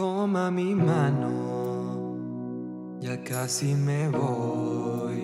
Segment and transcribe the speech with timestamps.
[0.00, 1.28] Toma mi mano,
[3.02, 5.22] ya casi me voy.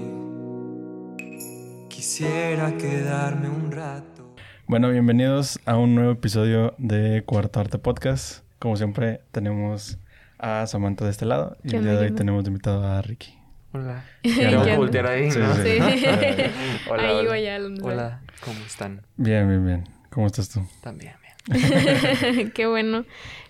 [1.88, 4.34] Quisiera quedarme un rato.
[4.66, 8.44] Bueno, bienvenidos a un nuevo episodio de Cuarto Arte Podcast.
[8.58, 9.96] Como siempre, tenemos
[10.38, 13.00] a Samantha de este lado y ¿Qué el día de hoy tenemos de invitado a
[13.00, 13.34] Ricky.
[13.72, 14.04] Hola.
[14.22, 15.54] ¿Qué Tengo voltear ahí, Sí, ¿no?
[15.54, 15.62] sí.
[15.62, 15.78] Sí.
[16.90, 17.30] Hola, Ahí hola.
[17.30, 19.00] voy a Hola, ¿cómo están?
[19.16, 19.84] Bien, bien, bien.
[20.10, 20.60] ¿Cómo estás tú?
[20.82, 21.26] También, bien.
[22.54, 23.06] Qué bueno.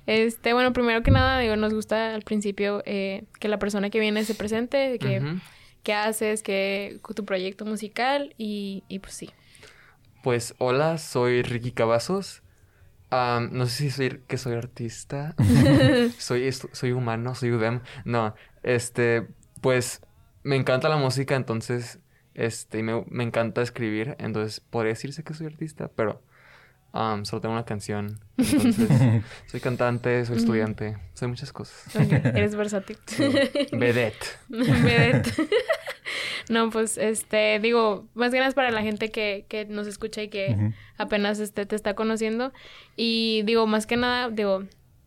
[0.06, 4.00] Este, bueno, primero que nada, digo, nos gusta al principio eh, que la persona que
[4.00, 5.20] viene se presente, que
[5.82, 9.30] qué haces, que tu proyecto musical y, y pues sí.
[10.24, 12.42] Pues hola, soy Ricky Cavazos.
[13.10, 15.36] Am, no sé si soy que soy artista.
[16.18, 17.82] soy soy humano, soy UDEM.
[18.04, 18.34] No,
[18.64, 19.28] este,
[19.60, 20.02] pues
[20.42, 22.00] me encanta la música, entonces
[22.34, 26.20] este me, me encanta escribir, entonces podría decirse que soy artista, pero
[26.96, 28.18] am, solo tengo una canción.
[28.38, 28.88] Entonces,
[29.46, 31.94] soy cantante, soy estudiante, soy muchas cosas.
[31.96, 32.98] Eres versátil.
[33.72, 34.38] Vedette.
[34.48, 35.32] Vedette.
[36.48, 40.22] no, pues, este, digo, más que nada es para la gente que, que nos escucha
[40.22, 42.52] y que apenas este, te está conociendo.
[42.96, 44.64] Y digo, más que nada, digo,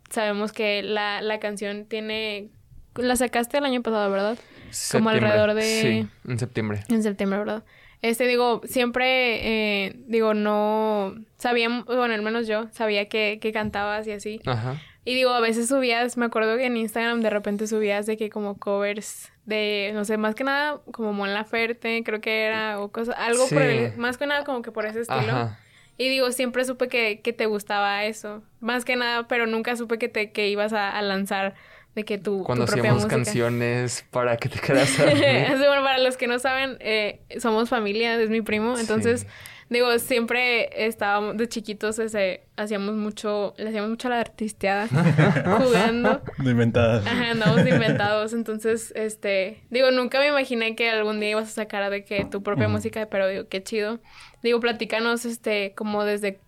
[0.09, 2.49] sabemos que la, la canción tiene...
[2.95, 4.35] La sacaste el año pasado, ¿verdad?
[4.37, 5.15] Como Septiembre.
[5.27, 6.83] alrededor de- Sí, en septiembre.
[6.89, 7.63] En septiembre, ¿verdad?
[8.01, 14.07] Este, digo, siempre, eh, digo, no sabíamos, bueno, al menos yo sabía que, que cantabas
[14.07, 14.39] y así.
[14.45, 14.77] Ajá.
[15.05, 18.29] Y digo, a veces subías, me acuerdo que en Instagram de repente subías de que
[18.29, 22.91] como covers de, no sé, más que nada como Mon Laferte, creo que era, o
[22.91, 25.19] cosas, algo por el, más que nada como que por ese estilo.
[25.19, 25.59] Ajá.
[25.97, 29.97] Y digo, siempre supe que, que te gustaba eso, más que nada, pero nunca supe
[29.97, 31.55] que te, que ibas a, a lanzar
[31.95, 33.15] de que tu, Cuando tu propia hacíamos música.
[33.15, 35.03] canciones para que te quedaras a
[35.57, 38.77] bueno, para los que no saben, eh, somos familia, es mi primo.
[38.77, 39.27] Entonces, Sí.
[39.69, 44.87] digo, siempre estábamos de chiquitos, ese, hacíamos mucho, le hacíamos mucho a la artisteada
[45.57, 46.21] jugando.
[46.37, 47.05] De inventadas.
[47.05, 48.33] Ajá, andábamos de inventados.
[48.33, 52.43] Entonces, este, digo, nunca me imaginé que algún día ibas a sacar de que tu
[52.43, 53.99] propia música, pero digo, qué chido.
[54.43, 56.39] Digo, platícanos, este, como desde,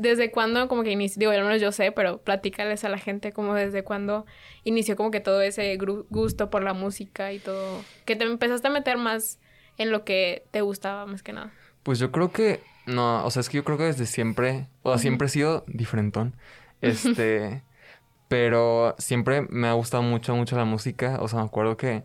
[0.00, 3.32] desde cuándo, como que inició, digo, al menos yo sé, pero platícales a la gente
[3.32, 4.26] como desde cuándo
[4.64, 5.76] inició como que todo ese
[6.10, 9.38] gusto por la música y todo, que te empezaste a meter más
[9.76, 11.52] en lo que te gustaba más que nada.
[11.82, 14.90] Pues yo creo que, no, o sea, es que yo creo que desde siempre, o
[14.90, 16.36] sea, siempre he sido diferentón.
[16.82, 17.62] Este,
[18.28, 21.18] pero siempre me ha gustado mucho, mucho la música.
[21.20, 22.04] O sea, me acuerdo que,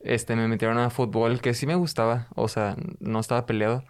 [0.00, 3.84] este, me metieron a fútbol, que sí me gustaba, o sea, no estaba peleado.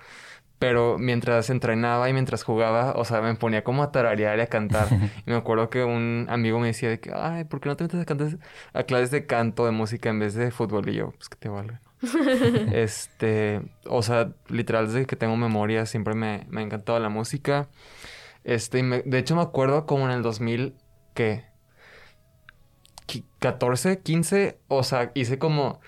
[0.59, 4.47] Pero mientras entrenaba y mientras jugaba, o sea, me ponía como a tararear y a
[4.47, 4.89] cantar.
[5.27, 7.85] Y me acuerdo que un amigo me decía de que, ay, ¿por qué no te
[7.85, 8.39] metes a, cantar,
[8.73, 10.89] a clases de canto, de música en vez de fútbol?
[10.89, 11.81] Y yo, pues que te valga.
[12.73, 17.69] Este, o sea, literal, desde que tengo memoria siempre me, me ha encantado la música.
[18.45, 20.77] Este, y me- de hecho me acuerdo como en el 2000,
[21.15, 21.45] ¿qué?
[23.07, 25.81] Qui- 14, 15, o sea, hice como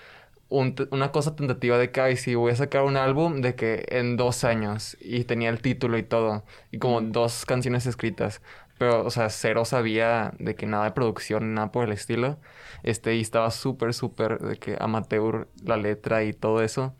[0.49, 3.85] un una cosa tentativa de que, ay, sí, voy a sacar un álbum de que
[3.89, 8.41] en dos años, y tenía el título y todo, y como dos canciones escritas.
[8.77, 12.37] Pero, o sea, cero sabía de que nada de producción, nada por el estilo.
[12.83, 16.95] Este, y estaba súper, súper de que amateur la letra y todo eso.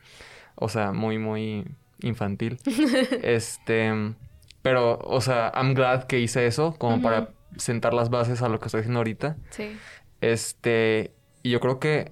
[0.55, 1.65] O sea, muy, muy
[2.01, 2.59] infantil.
[3.21, 4.15] este,
[4.63, 8.59] pero, o sea, I'm glad que hice eso, como para sentar las bases a lo
[8.59, 9.37] que estoy haciendo ahorita.
[9.51, 9.77] Sí.
[10.21, 12.11] Este, y yo creo que,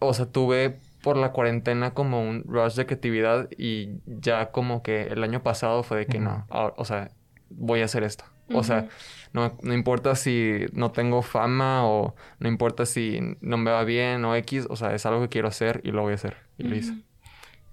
[0.00, 5.02] o sea, tuve por la cuarentena como un rush de creatividad y ya como que
[5.04, 7.10] el año pasado fue de que no, ahora- o sea,
[7.48, 8.24] voy a hacer esto.
[8.52, 8.88] O sea,
[9.32, 14.24] no, no importa si no tengo fama o no importa si no me va bien
[14.24, 16.36] o X, o sea, es algo que quiero hacer y lo voy a hacer.
[16.58, 16.92] Y lo hice.
[16.92, 17.02] Y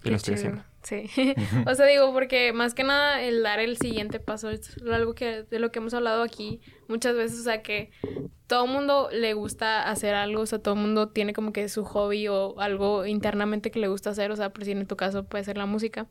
[0.03, 0.61] Qué lo estoy haciendo.
[0.83, 1.09] Sí.
[1.65, 5.43] o sea, digo, porque más que nada el dar el siguiente paso es algo que
[5.43, 7.91] de lo que hemos hablado aquí muchas veces, o sea, que
[8.47, 12.27] todo mundo le gusta hacer algo, o sea, todo mundo tiene como que su hobby
[12.29, 15.43] o algo internamente que le gusta hacer, o sea, por si en tu caso puede
[15.43, 16.07] ser la música,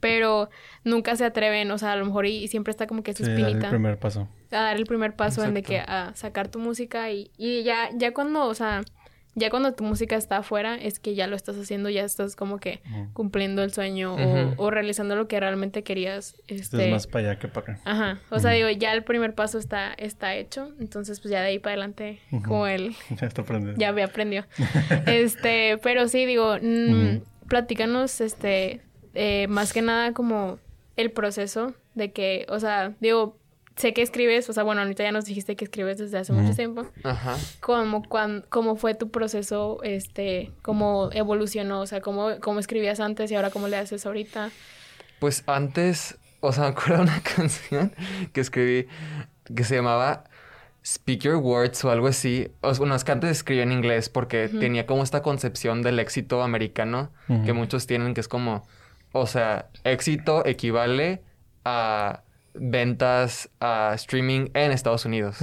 [0.00, 0.50] pero
[0.84, 3.24] nunca se atreven, o sea, a lo mejor y, y siempre está como que su
[3.24, 4.28] Sí, dar el espinita primer paso.
[4.50, 7.88] a dar el primer paso en de que a sacar tu música y, y ya,
[7.94, 8.82] ya cuando, o sea,
[9.38, 12.58] ya cuando tu música está afuera es que ya lo estás haciendo, ya estás como
[12.58, 12.80] que
[13.12, 16.36] cumpliendo el sueño o, o realizando lo que realmente querías.
[16.48, 17.80] Este es más para allá que para acá.
[17.84, 21.48] Ajá, o sea, digo, ya el primer paso está, está hecho, entonces pues ya de
[21.48, 22.42] ahí para adelante, Ujú.
[22.48, 23.78] como él Ya está aprendiendo.
[23.80, 24.44] ya me aprendió.
[25.06, 27.18] este, pero sí, digo, mm,
[27.48, 28.80] platícanos, este,
[29.14, 30.58] eh, más que nada como
[30.96, 33.36] el proceso de que, o sea, digo,
[33.78, 36.54] sé que escribes, o sea, bueno, ahorita ya nos dijiste que escribes desde hace mucho
[36.54, 36.86] tiempo.
[37.04, 37.36] Ajá.
[37.60, 41.80] ¿Cómo, cuán- cómo fue tu proceso, este, cómo evolucionó?
[41.80, 44.50] O sea, cómo, cómo escribías antes y ahora cómo le haces ahorita.
[45.20, 47.92] Pues antes, o sea, me acuerdo de una canción
[48.32, 48.86] que escribí
[49.54, 50.24] que se llamaba
[50.84, 52.48] Speak Your Words o algo así.
[52.60, 56.42] O, bueno, es que antes escribía en inglés porque tenía como esta concepción del éxito
[56.42, 57.10] americano
[57.44, 58.66] que muchos tienen, que es como,
[59.12, 61.22] o sea, éxito equivale
[61.64, 62.22] a
[62.60, 65.38] ventas, a streaming en Estados Unidos.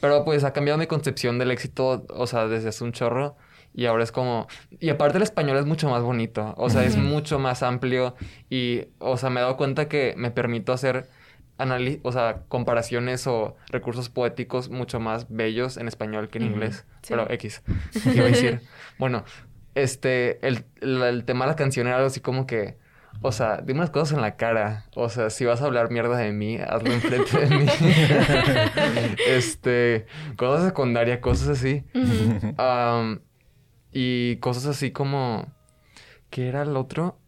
[0.00, 3.36] Pero pues ha cambiado mi concepción del éxito, o sea, desde hace un chorro.
[3.76, 4.46] Y ahora es como...
[4.78, 6.54] Y aparte el español es mucho más bonito.
[6.58, 8.14] O sea, es mucho más amplio.
[8.48, 11.08] Y, o sea, me he dado cuenta que me permito hacer...
[11.58, 16.84] anali- o sea, comparaciones o recursos poéticos mucho más bellos en español que en inglés.
[17.02, 17.08] Sí.
[17.14, 17.62] Pero X.
[18.04, 18.60] ¿Qué iba a decir?
[18.98, 19.24] bueno,
[19.74, 20.46] este...
[20.46, 22.76] El, el, el tema de la canción era algo así como que...
[23.22, 24.84] O sea, dime unas cosas en la cara.
[24.94, 27.66] O sea, si vas a hablar mierda de mí, hazlo enfrente de mí.
[29.26, 30.06] este,
[30.36, 31.84] cosas secundarias, cosas así.
[33.92, 35.46] Y cosas así como,
[36.30, 37.18] ¿qué era el otro?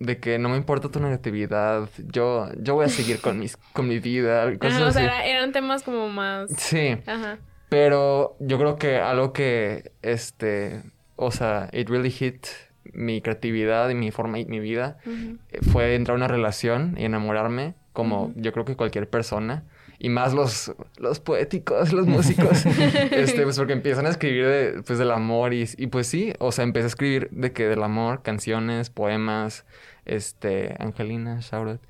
[0.00, 3.88] De que no me importa tu negatividad, yo, yo voy a seguir con, mis, con
[3.88, 6.50] mi vida, cosas Ajá, o sea, era- eran temas como más...
[6.56, 7.38] Sí, Ajá.
[7.68, 10.82] pero yo creo que algo que, este,
[11.16, 12.46] o sea, it really hit
[12.92, 17.04] mi creatividad y mi forma y mi vida eh, fue entrar a una relación y
[17.04, 19.64] enamorarme, como yo creo que cualquier persona.
[20.00, 22.64] Y más los, los poéticos, los músicos.
[23.10, 26.52] este, pues porque empiezan a escribir de, pues, del amor y, y pues sí, o
[26.52, 29.64] sea, empecé a escribir de que del amor, canciones, poemas,
[30.04, 31.80] este, Angelina, shout out.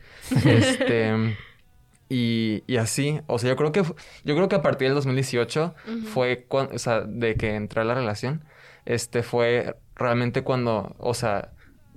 [0.47, 1.37] Este,
[2.09, 5.75] y, y así, o sea, yo creo que, yo creo que a partir del 2018
[5.87, 6.07] Ujú.
[6.07, 8.43] fue cuando, o sea, de que entré a la relación,
[8.87, 11.53] este, fue realmente cuando, o sea,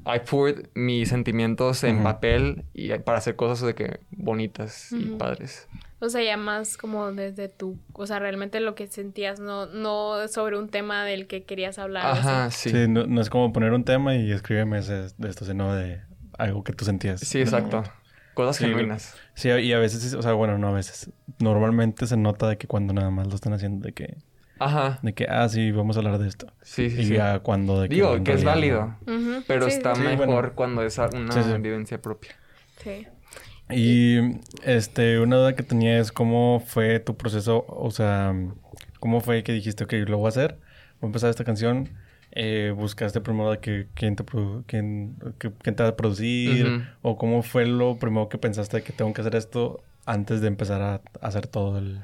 [0.05, 5.67] I poured mis sentimientos en papel y para hacer cosas de que bonitas y padres.
[5.99, 7.77] O sea, ya más como desde tu...
[7.93, 12.05] O sea, realmente lo que sentías, no, no sobre un tema del que querías hablar.
[12.05, 12.71] o Ajá, así.
[12.71, 12.75] sí.
[12.75, 16.01] Sí, no, no es como poner un tema y escríbeme ese- de esto, sino de
[16.39, 17.19] algo que tú sentías.
[17.21, 17.83] Sí, exacto.
[18.33, 19.15] Cosas Sí, genuinas.
[19.35, 21.11] Sí, y a veces, o sea, bueno, no a veces.
[21.39, 24.17] Normalmente se nota de que cuando nada más lo están haciendo, de que,
[24.63, 24.99] Ajá.
[25.01, 26.47] de que, ah, sí, vamos a hablar de esto.
[26.61, 27.13] Sí, sí, y sí.
[27.15, 27.95] ya cuando de que.
[27.95, 29.43] Digo que es válido, no.
[29.47, 30.51] Pero Sí, está sí, mejor bueno.
[30.55, 31.57] cuando es una Sí, sí.
[31.59, 32.31] vivencia propia.
[32.83, 33.07] Sí.
[33.69, 34.17] Y
[34.63, 38.33] este, una duda que tenía es cómo fue tu proceso, o sea,
[38.99, 40.59] cómo fue que dijiste, ok, lo voy a hacer,
[40.99, 41.89] voy a empezar esta canción,
[42.31, 44.25] eh, buscaste primero de que quién te,
[44.67, 48.83] quién, que- quién te va a producir, o cómo fue lo primero que pensaste de
[48.83, 52.01] que tengo que hacer esto antes de empezar a, a hacer todo el...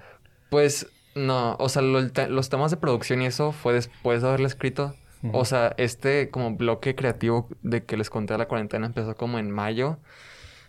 [0.49, 4.47] Pues no, o sea, lo- los temas de producción y eso fue después de haberlo
[4.47, 4.95] escrito.
[5.33, 9.39] O sea, este como bloque creativo de que les conté a la cuarentena empezó como
[9.39, 9.97] en mayo.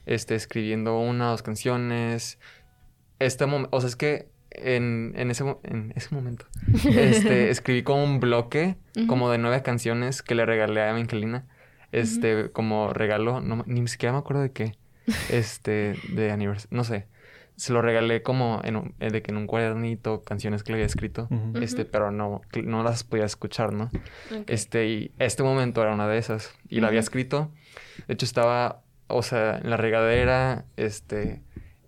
[0.06, 2.38] Este, escribiendo una o dos canciones.
[3.18, 6.46] Este momento, o sea, es que en, en, ese, en ese momento,
[6.88, 11.44] este, escribí como un bloque, como de nueve canciones que le regalé a Evangelina.
[11.92, 14.74] Este, como regalo, no, ni siquiera me acuerdo de qué.
[15.30, 17.06] Este, de aniversario, no sé.
[17.58, 20.76] Se lo regalé como en un- eh, de que en un cuadernito, canciones que le
[20.76, 21.26] había escrito.
[21.60, 23.90] Este, pero no, no las podía escuchar, ¿no?
[24.46, 26.54] Este, y este momento era una de esas.
[26.68, 27.50] Y la había escrito.
[28.06, 31.42] De hecho, estaba, o sea, en la regadera, este,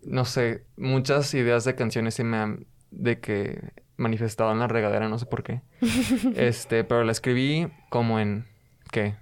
[0.04, 5.08] no sé, muchas ideas de canciones se me han, de que manifestado en la regadera,
[5.08, 5.60] no sé por qué.
[6.34, 8.46] este, pero la escribí como en,
[8.90, 9.14] ¿qué?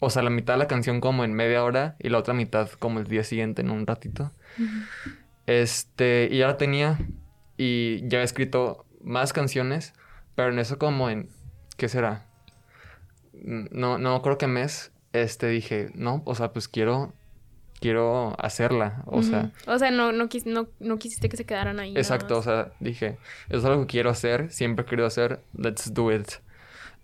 [0.00, 2.70] O sea, la mitad de la canción como en media hora y la otra mitad
[2.78, 4.32] como el día siguiente en un ratito.
[5.46, 6.98] Este, y ya la tenía
[7.56, 9.94] y ya había escrito más canciones,
[10.34, 11.28] pero en eso como en,
[11.76, 12.26] ¿qué será?
[13.32, 17.12] No, no creo que mes, este, dije, no, o sea, pues quiero,
[17.80, 19.52] quiero hacerla, o sea.
[19.66, 21.96] O sea, no, no, quis- no, no quisiste que se quedaran ahí.
[21.96, 23.18] exacto, o sea, dije,
[23.48, 26.28] eso es algo que quiero hacer, siempre he querido hacer, let's do it,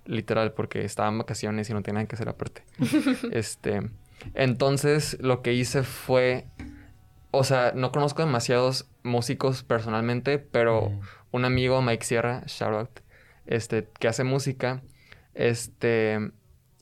[0.07, 2.65] literal, porque estaba en vacaciones y no tenía nada que hacer aparte.
[3.31, 3.83] este,
[4.35, 6.47] entonces lo que hice fue,
[7.33, 11.01] o sea, no conozco demasiados músicos personalmente, pero Ujú.
[11.33, 13.01] un amigo, Mike Sierra, shout out,
[13.47, 14.83] este, que hace música,
[15.35, 16.31] este,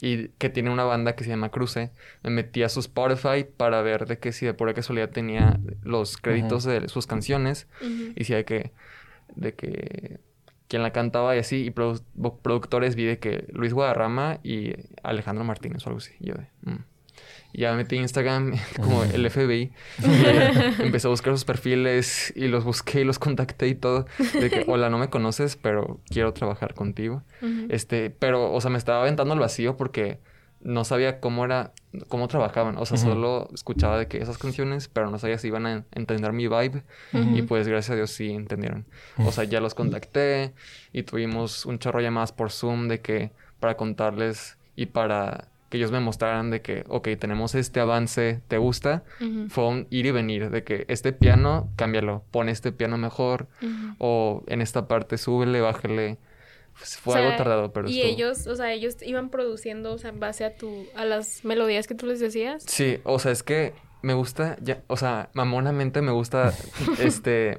[0.02, 1.90] y que tiene una banda que se llama Cruce,
[2.23, 6.16] me metí a su Spotify para ver de que si de pura casualidad tenía los
[6.16, 7.66] créditos de sus canciones
[8.16, 8.73] y si de que,
[9.37, 10.21] de que
[10.69, 12.02] quién la cantaba y así, y produ-
[12.42, 16.49] productores vi de que Luis Guadarrama y Alejandro Martínez o algo así, y yo de,
[16.62, 16.85] mm.
[17.52, 19.62] Y ya me metí Instagram como el FBI.
[19.62, 19.73] Y
[20.83, 24.07] empecé a buscar sus perfiles y los busqué y los contacté y todo.
[24.35, 27.23] De que, hola, no me conoces, pero quiero trabajar contigo.
[27.69, 30.19] Este, pero, o sea, me estaba aventando al vacío porque
[30.62, 31.73] no sabía cómo era,
[32.09, 32.76] cómo trabajaban.
[32.76, 36.33] O sea, solo escuchaba de que esas canciones, pero no sabía si iban a entender
[36.33, 36.85] mi vibe.
[37.12, 37.47] Y Ujú.
[37.47, 38.87] pues, gracias a Dios, sí entendieron.
[39.16, 40.52] O sea, ya los contacté
[40.92, 45.78] y tuvimos un chorro de llamadas por Zoom de que para contarles y para que
[45.78, 49.04] ellos me mostraran de que, ok, tenemos este avance, ¿te gusta?
[49.48, 53.48] Fue un ir y venir, de que este piano, cámbialo, pon este piano mejor,
[53.98, 56.18] o en esta parte súbele, bájale.
[56.78, 59.92] Pues, fue O sea, algo tardado, pero Y estuvo- ellos, o sea, ellos iban produciendo,
[59.92, 62.62] o sea, en base a tu, a las melodías que tú les decías.
[62.66, 66.52] Sí, o sea, es que me gusta, ya, o sea, mamonamente me gusta,
[67.00, 67.59] este,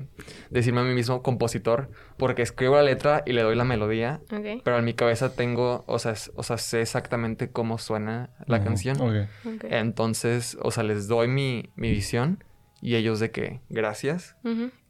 [0.49, 4.21] decirme a mí mismo compositor, porque escribo la letra y le doy la melodía,
[4.63, 8.97] pero en mi cabeza tengo, o sea, o sea sé exactamente cómo suena la canción.
[9.69, 12.43] Entonces, o sea, les doy mi, mi visión
[12.81, 14.35] y ellos de que gracias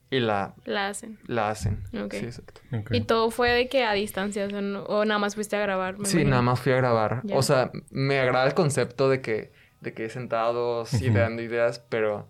[0.09, 1.19] y la, La hacen.
[1.25, 1.83] la hacen.
[1.91, 2.61] Sí, exacto.
[2.91, 5.59] Y todo fue de que a distancia, o, sea, no- o nada más fuiste a
[5.61, 5.95] grabar.
[6.03, 6.29] Sí, imagino.
[6.31, 7.21] nada más fui a grabar.
[7.23, 7.37] Ya.
[7.37, 12.27] O sea, me agrada el concepto de que, de que sentados y dando ideas, pero,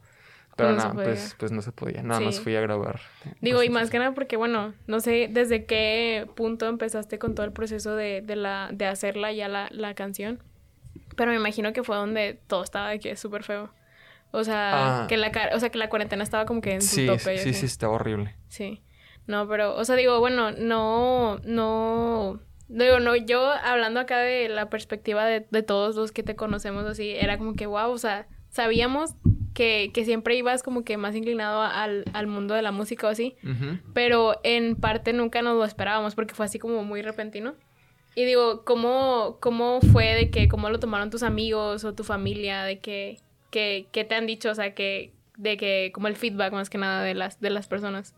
[0.55, 2.01] pero No pues, pues no se podía.
[2.01, 2.41] Nada más Sí.
[2.43, 3.00] fui a grabar.
[3.41, 7.46] Digo, y más que nada porque, bueno, no sé desde qué punto empezaste con todo
[7.46, 10.39] el proceso de, de, la, de hacerla ya la, la canción.
[11.15, 13.70] Pero me imagino que fue donde todo estaba de que súper feo.
[14.31, 15.08] O sea, Ah.
[15.08, 17.38] que la, o sea, que la cuarentena estaba como que en su Sí, tope.
[17.38, 17.53] sí, así.
[17.53, 18.34] sí, está horrible.
[18.48, 18.81] Sí.
[19.27, 22.39] No, pero, o sea, digo, bueno, no, no,
[22.72, 26.86] digo, no, yo hablando acá de la perspectiva de, de todos los que te conocemos
[26.86, 29.16] así, era como que, wow, o sea, sabíamos
[29.54, 33.10] que, que siempre ibas como que más inclinado al, al mundo de la música o
[33.10, 33.36] así,
[33.94, 37.56] pero en parte nunca nos lo esperábamos porque fue así como muy repentino.
[38.13, 42.63] Y digo, ¿cómo, cómo fue de que, cómo lo tomaron tus amigos o tu familia,
[42.63, 43.20] de que,
[43.51, 46.78] que, que te han dicho, o sea, que, de que, como el feedback más que
[46.78, 48.13] nada de las, de las personas?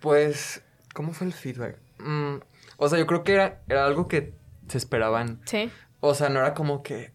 [0.00, 1.76] Pues, ¿cómo fue el feedback?
[1.98, 2.36] Mm,
[2.80, 4.34] o sea, yo creo que era, era algo que
[4.68, 5.40] se esperaban.
[5.44, 5.70] Sí.
[6.00, 7.12] O sea, no era como que...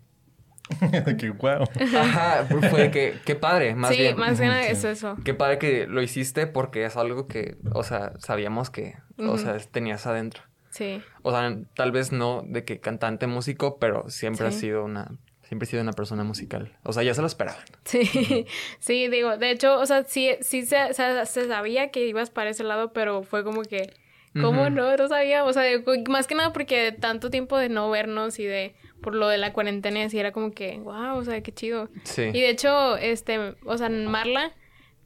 [0.80, 1.64] De que, wow.
[2.00, 3.20] Ajá, fue de que...
[3.26, 4.18] Qué padre, más sí, bien.
[4.18, 4.88] más que nada Ujú, es sí.
[4.88, 5.16] eso.
[5.24, 9.58] Qué padre que lo hiciste porque es algo que, o sea, sabíamos que, o sea,
[9.60, 10.42] tenías adentro.
[10.70, 11.02] Sí.
[11.22, 14.56] O sea, tal vez no de que cantante músico, pero siempre Sí.
[14.58, 15.12] ha sido una,
[15.44, 16.78] siempre he sido una persona musical.
[16.84, 17.64] O sea, ya se lo esperaban.
[17.86, 18.04] Sí,
[18.80, 22.50] sí, digo, de hecho, o sea, sí, sí se, se, se sabía que ibas para
[22.50, 23.94] ese lado, pero fue como que,
[24.42, 24.96] ¿cómo no?
[24.98, 25.64] No sabía, o sea,
[26.10, 29.54] más que nada porque tanto tiempo de no vernos y de, por lo de la
[29.54, 31.90] cuarentena y así, era como que, wow, o sea, qué chido.
[32.04, 32.24] Sí.
[32.34, 34.52] Y de hecho, este, o sea, Marla,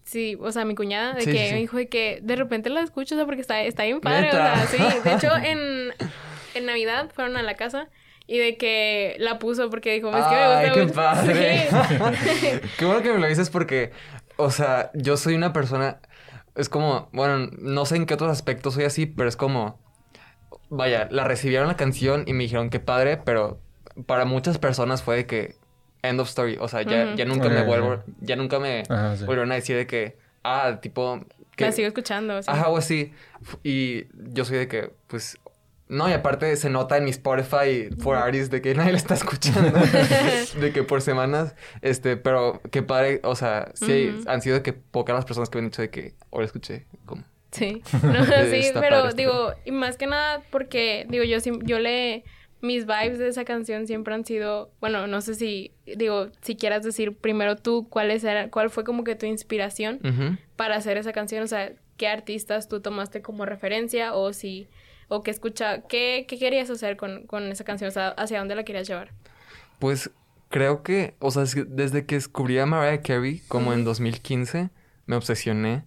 [0.03, 2.69] sí, o sea, mi cuñada, de Sí, que sí, me dijo de que de repente
[2.69, 4.53] la escucho, o sea, porque está, está bien padre, ¿Neta?
[4.63, 4.99] o sea, sí.
[5.03, 5.93] De hecho, en,
[6.55, 7.89] en Navidad fueron a la casa
[8.25, 10.93] y de que la puso porque dijo, es que me Ay, gusta qué mucho".
[10.95, 11.67] padre.
[11.69, 12.47] Sí.
[12.77, 13.91] qué bueno que me lo dices porque,
[14.37, 15.99] o sea, yo soy una persona,
[16.55, 19.79] es como, bueno, no sé en qué otros aspectos soy así, pero es como,
[20.69, 23.59] vaya, la recibieron la canción y me dijeron qué padre, pero
[24.05, 25.55] para muchas personas fue de que,
[26.01, 29.25] end of story, o sea, ya, nunca me vuelvo, ya nunca me Ajá, sí.
[29.25, 31.19] volvieron a decir de que, ah, tipo...
[31.55, 32.49] Que, La sigo escuchando, sí.
[32.49, 33.11] Ajá, o así.
[33.63, 35.37] Y yo soy de que, pues.
[35.89, 39.15] No, y aparte se nota en mi Spotify for Artists de que nadie le está
[39.15, 39.79] escuchando.
[40.61, 41.55] de que por semanas.
[41.81, 43.21] Este, pero qué padre.
[43.23, 45.89] O sea, sí han sido de que pocas las personas que me han dicho de
[45.89, 46.85] que ahora escuché.
[47.05, 47.23] Como.
[47.51, 51.79] Sí, no, sí, pero padre, está digo, y más que nada porque, digo, yo, yo
[51.79, 52.23] le,
[52.61, 56.83] mis vibes de esa canción siempre han sido, bueno, no sé si, digo, si quieras
[56.83, 61.43] decir primero tú cuáles eran, cuál fue como que tu inspiración para hacer esa canción,
[61.43, 64.67] o sea, qué artistas tú tomaste como referencia o si,
[65.09, 68.55] o qué escucha, qué, qué querías hacer con, con esa canción, o sea, hacia dónde
[68.55, 69.11] la querías llevar.
[69.79, 70.11] Pues
[70.49, 73.89] creo que, o sea, desde que descubrí a Mariah Carey, como en Ujú.
[73.89, 74.69] 2015,
[75.05, 75.83] me obsesioné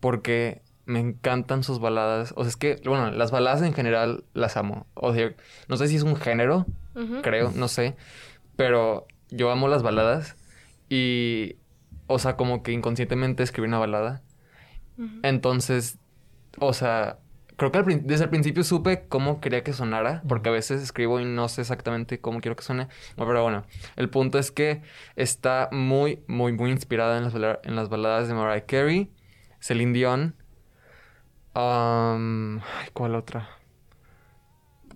[0.00, 2.32] porque me encantan sus baladas.
[2.36, 4.86] O sea, es que, bueno, las baladas en general las amo.
[4.94, 5.34] O sea,
[5.68, 6.66] no sé si es un género,
[7.22, 7.96] creo, no sé,
[8.56, 10.36] pero yo amo las baladas
[10.88, 11.56] y,
[12.06, 14.22] o sea, como que inconscientemente escribí una balada.
[15.22, 15.98] Entonces,
[16.58, 17.18] o sea,
[17.58, 21.24] creo que desde el principio supe cómo quería que sonara, porque a veces escribo y
[21.24, 22.86] no sé exactamente cómo quiero que suene.
[23.16, 23.64] Pero bueno,
[23.96, 24.82] el punto es que
[25.16, 27.34] está muy, muy, muy inspirada en las,
[27.64, 29.10] en las baladas de Mariah Carey,
[29.60, 30.36] Celine Dion.
[31.54, 32.60] ay,
[32.92, 33.48] ¿Cuál otra?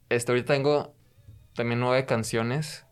[0.08, 0.94] Este, ahorita tengo
[1.54, 2.86] también nueve canciones.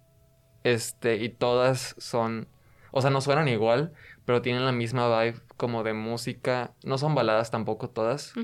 [0.65, 2.49] Este, y todas son,
[2.91, 3.93] o sea, no suenan igual,
[4.25, 6.75] pero tienen la misma vibe como de música.
[6.83, 8.35] No son baladas tampoco todas.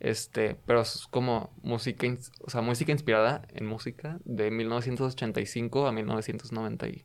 [0.00, 2.06] Este, pero es como música,
[2.40, 7.04] o sea, música inspirada en música de 1985 a 1999,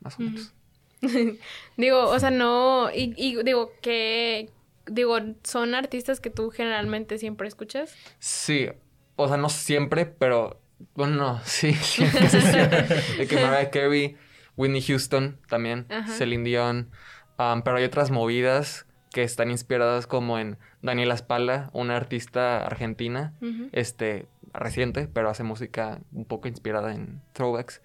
[0.00, 0.54] más o menos.
[1.76, 2.90] Digo, o sea, no.
[2.90, 4.50] Y, y digo, que.
[4.86, 7.94] Digo, son artistas que tú generalmente siempre escuchas.
[8.18, 8.68] Sí,
[9.16, 10.60] o sea, no siempre, pero
[10.94, 12.04] bueno, no, sí, sí.
[13.18, 14.16] De que Mariah Carey,
[14.56, 16.12] Whitney Houston también, Ajá.
[16.12, 16.90] Celine Dion,
[17.38, 23.32] um, pero hay otras movidas que están inspiradas como en Daniela Spalla, una artista argentina,
[23.70, 27.80] este, reciente, pero hace música un poco inspirada en throwbacks.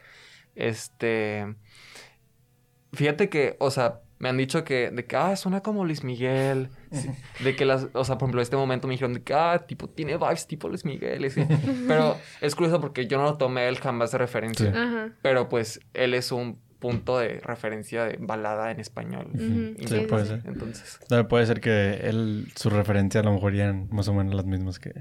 [0.56, 1.56] Este,
[2.94, 6.70] fíjate que, o sea, me han dicho que, de que, ah, suena como Luis Miguel,
[6.92, 7.10] sí,
[7.44, 9.90] de que las, o sea, por ejemplo, este momento me dijeron de que, ah, tipo,
[9.90, 11.42] tiene vibes tipo Luis Miguel, y así.
[11.88, 14.78] pero es curioso porque yo no lo tomé él jamás de referencia, Sí.
[14.78, 15.12] Ajá.
[15.22, 19.28] pero pues él es un punto de referencia de balada en español.
[19.38, 20.30] Sí, Sí, sí, puede sí.
[20.30, 20.42] ser.
[20.46, 24.46] Entonces, puede ser que él, su referencia a lo mejor eran más o menos las
[24.46, 24.94] mismas que...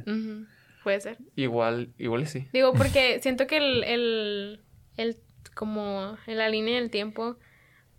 [0.83, 1.19] Puede ser.
[1.37, 2.49] igual, igual sí.
[2.53, 4.61] Digo, porque siento que el, el,
[4.97, 5.17] el,
[5.55, 7.37] como en la línea del tiempo,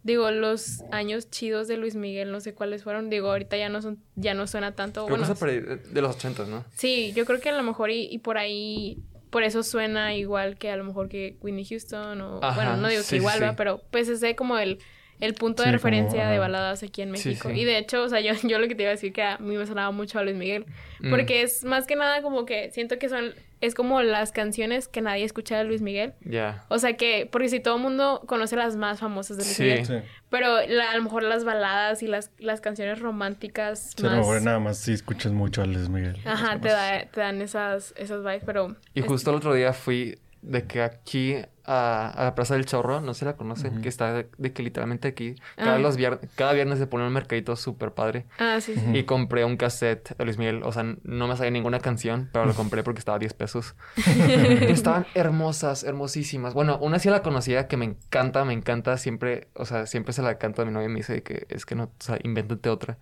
[0.03, 3.82] digo, los años chidos de Luis Miguel, no sé cuáles fueron, digo, ahorita ya no
[3.82, 6.63] son, ya no suena tanto, Creo bueno, que es por ahí de los ochentas, ¿no?
[6.74, 8.98] sí, yo creo que a lo mejor y, y por ahí,
[9.29, 12.88] por eso suena igual que a lo mejor que Whitney Houston o, Ajá, bueno, no
[12.88, 13.56] digo sí, que igual, sí, ¿va?
[13.56, 14.79] pero pues ese como el,
[15.20, 17.50] el punto de Sí, como, referencia de baladas aquí en México.
[17.50, 17.60] sí.
[17.60, 19.38] Y de hecho, o sea, yo, yo lo que te iba a decir que a
[19.38, 20.65] mí me sonaba mucho a Luis Miguel,
[21.01, 21.10] Mm.
[21.12, 25.01] porque es más que nada como que siento que son, es como las canciones que
[25.01, 26.13] nadie escucha de Luis Miguel.
[26.22, 26.63] Ya.
[26.70, 29.63] O sea que, porque si todo el mundo conoce las más famosas de Luis Sí.
[29.63, 29.96] Miguel, Sí.
[30.30, 34.10] pero la- a lo mejor las baladas y las, las canciones románticas Sí, a lo
[34.12, 34.20] más...
[34.20, 36.18] mejor nada más si escuchas mucho a Luis Miguel.
[36.25, 38.75] Ajá, te, da, te dan esas, esas vibes, pero...
[38.94, 41.36] Y es- justo el otro día fui de que aquí
[41.72, 44.64] a, a la Plaza del Chorro, no si la conocen, que está de, de que
[44.64, 45.80] literalmente aquí, cada, Ah.
[45.80, 48.26] los vier- cada viernes se pone un mercadito súper padre.
[48.40, 48.82] Ah, sí, sí.
[48.98, 52.46] Y compré un cassette de Luis Miguel, o sea, no me sabía ninguna canción, pero
[52.46, 53.76] lo compré porque estaba a 10 pesos.
[53.96, 56.54] Pero estaban hermosas, hermosísimas.
[56.56, 60.22] Bueno, una sí la conocía que me encanta, me encanta, siempre, o sea, siempre se
[60.24, 62.70] la canto a mi novia y me dice que es que no, o sea, invéntate
[62.70, 62.98] otra.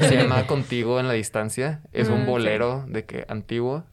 [0.00, 3.84] Se llama Contigo en la distancia, es Ah, un bolero de que antiguo,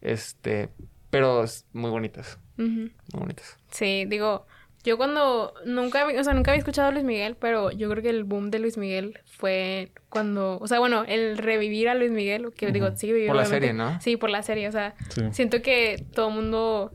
[0.00, 0.70] este,
[1.10, 3.56] pero es muy bonitas, Muy bonitas.
[3.70, 4.46] Sí, digo,
[4.84, 8.02] yo cuando nunca, había- o sea, nunca había escuchado a Luis Miguel, pero yo creo
[8.02, 12.10] que el boom de Luis Miguel fue cuando, o sea, bueno, el revivir a Luis
[12.10, 12.96] Miguel, que digo, Ujú.
[12.96, 13.34] sigue viviendo.
[13.34, 13.68] Por la obviamente.
[13.68, 14.00] serie, ¿no?
[14.00, 15.22] Sí, por la serie, o sea, Sí.
[15.32, 16.92] siento que todo el mundo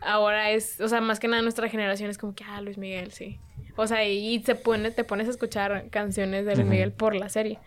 [0.00, 3.10] ahora es, o sea, más que nada nuestra generación es como que, ah, Luis Miguel,
[3.12, 3.38] sí.
[3.76, 6.66] O sea, y se pone, te pones a escuchar canciones de Luis.
[6.68, 7.58] Miguel por la serie.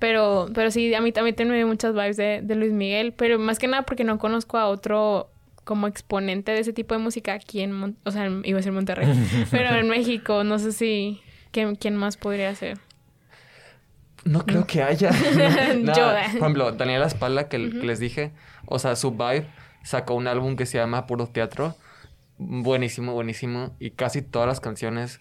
[0.00, 3.58] Pero, pero sí, a mí también tiene muchas vibes de, de Luis Miguel, pero más
[3.58, 5.30] que nada porque no conozco a otro
[5.66, 8.60] como exponente de ese tipo de música aquí en, Mon- o sea, en- iba a
[8.60, 9.08] decir Monterrey,
[9.50, 12.78] pero en México, no sé si, ¿quién, quién más podría ser?
[14.24, 15.10] No creo que haya.
[15.82, 16.24] Yo, eh.
[16.32, 18.32] Por ejemplo, Daniela Spalla, que, les dije,
[18.66, 19.46] o sea, su vibe
[19.84, 21.76] sacó un álbum que se llama Puro Teatro.
[22.38, 23.76] Buenísimo, buenísimo.
[23.78, 25.20] Y casi todas las canciones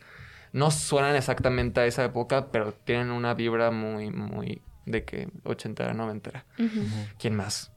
[0.53, 5.93] no suenan exactamente a esa época, pero tienen una vibra muy, muy de que ochentera,
[5.93, 6.45] noventera.
[6.57, 6.81] Ujú.
[7.19, 7.71] ¿Quién más?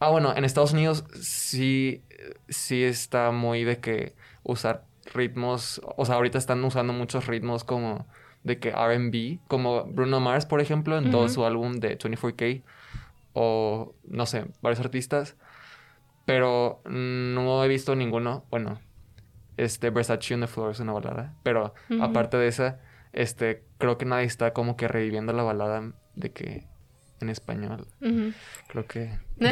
[0.00, 2.02] Ah, bueno, en Estados Unidos sí,
[2.48, 8.06] sí está muy de que usar ritmos, o sea, ahorita están usando muchos ritmos como
[8.42, 12.62] de que R&B, como Bruno Mars, por ejemplo, en todo su álbum de 24K,
[13.34, 15.36] o no sé, varios artistas,
[16.24, 18.80] pero no he visto ninguno, bueno,
[19.58, 22.80] este Versace on the Floor es una balada, pero aparte de esa,
[23.12, 26.69] este, creo que nadie está como que reviviendo la balada de que
[27.20, 27.86] en español.
[28.68, 29.10] Creo que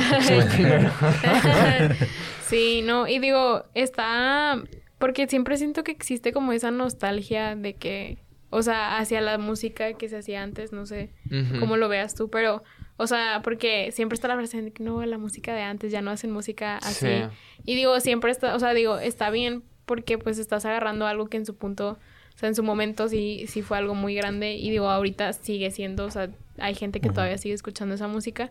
[2.46, 4.62] sí, no, y digo, está,
[4.98, 8.18] porque siempre siento que existe como esa nostalgia de que,
[8.50, 11.10] o sea, hacia la música que se hacía antes, no sé
[11.58, 12.62] cómo lo veas tú, pero,
[12.96, 16.02] o sea, porque siempre está la frase de que no, la música de antes ya
[16.02, 17.06] no hacen música así.
[17.06, 17.22] Sí.
[17.64, 21.38] Y digo, siempre está, o sea, digo, está bien porque pues estás agarrando algo que
[21.38, 21.98] en su punto,
[22.34, 25.70] o sea, en su momento sí, sí fue algo muy grande y digo, ahorita sigue
[25.70, 26.28] siendo, o sea,
[26.60, 28.50] hay gente que todavía sigue escuchando esa música.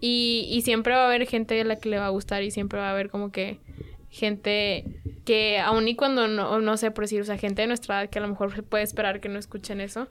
[0.00, 2.50] Y, y siempre va a haber gente a la que le va a gustar y
[2.50, 3.58] siempre va a haber como que
[4.10, 4.84] gente
[5.24, 8.10] que aun y cuando no, no sé por decir, o sea, gente de nuestra edad
[8.10, 10.08] que a lo mejor se puede esperar que no escuchen eso,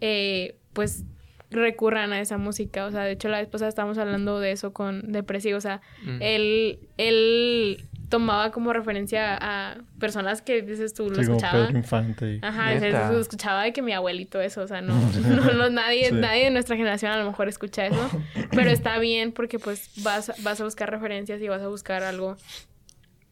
[0.00, 1.04] eh, pues
[1.50, 2.86] recurran a esa música.
[2.86, 5.58] O sea, de hecho la vez pasada estábamos hablando de eso con Depresivo.
[5.58, 6.18] O sea, Mm.
[6.22, 7.84] él, él
[8.18, 11.66] tomaba como referencia a personas que dices tú lo Sí, escuchaba.
[11.66, 12.34] Pedro Infante.
[12.34, 13.08] y- Ajá, o sea, Neta.
[13.08, 16.14] se escuchaba de que mi abuelito eso, o sea, no, no, no, nadie, Sí.
[16.14, 18.10] nadie de nuestra generación a lo mejor escucha eso,
[18.52, 22.36] pero está bien porque pues vas, vas a buscar referencias y vas a buscar algo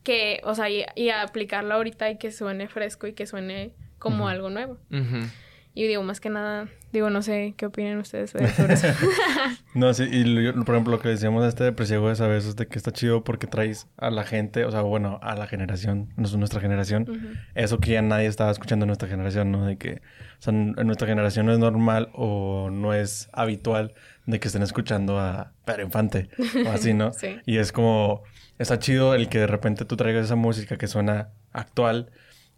[0.02, 4.28] que, o sea, y, y aplicarlo ahorita y que suene fresco y que suene como
[4.28, 4.78] algo nuevo.
[4.90, 5.28] Ujú.
[5.74, 8.86] Y digo, más que nada, digo, no sé qué opinan ustedes sobre eso.
[9.74, 12.26] No, sí, y lo- yo- por ejemplo, lo que decíamos de este depresivo es a
[12.26, 15.46] veces de que está chido porque traes a la gente, o sea, bueno, a la
[15.46, 19.64] generación, no es nuestra generación, eso que ya nadie estaba escuchando en nuestra generación, ¿no?
[19.64, 20.02] De que,
[20.38, 23.94] o sea, en en nuestra generación no es normal o no es habitual
[24.26, 26.28] de que estén escuchando a Pedro Infante
[26.66, 27.12] o así, ¿no?
[27.18, 27.38] Sí.
[27.46, 28.22] Y es como,
[28.58, 32.10] está chido el que de repente tú traigas esa música que suena actual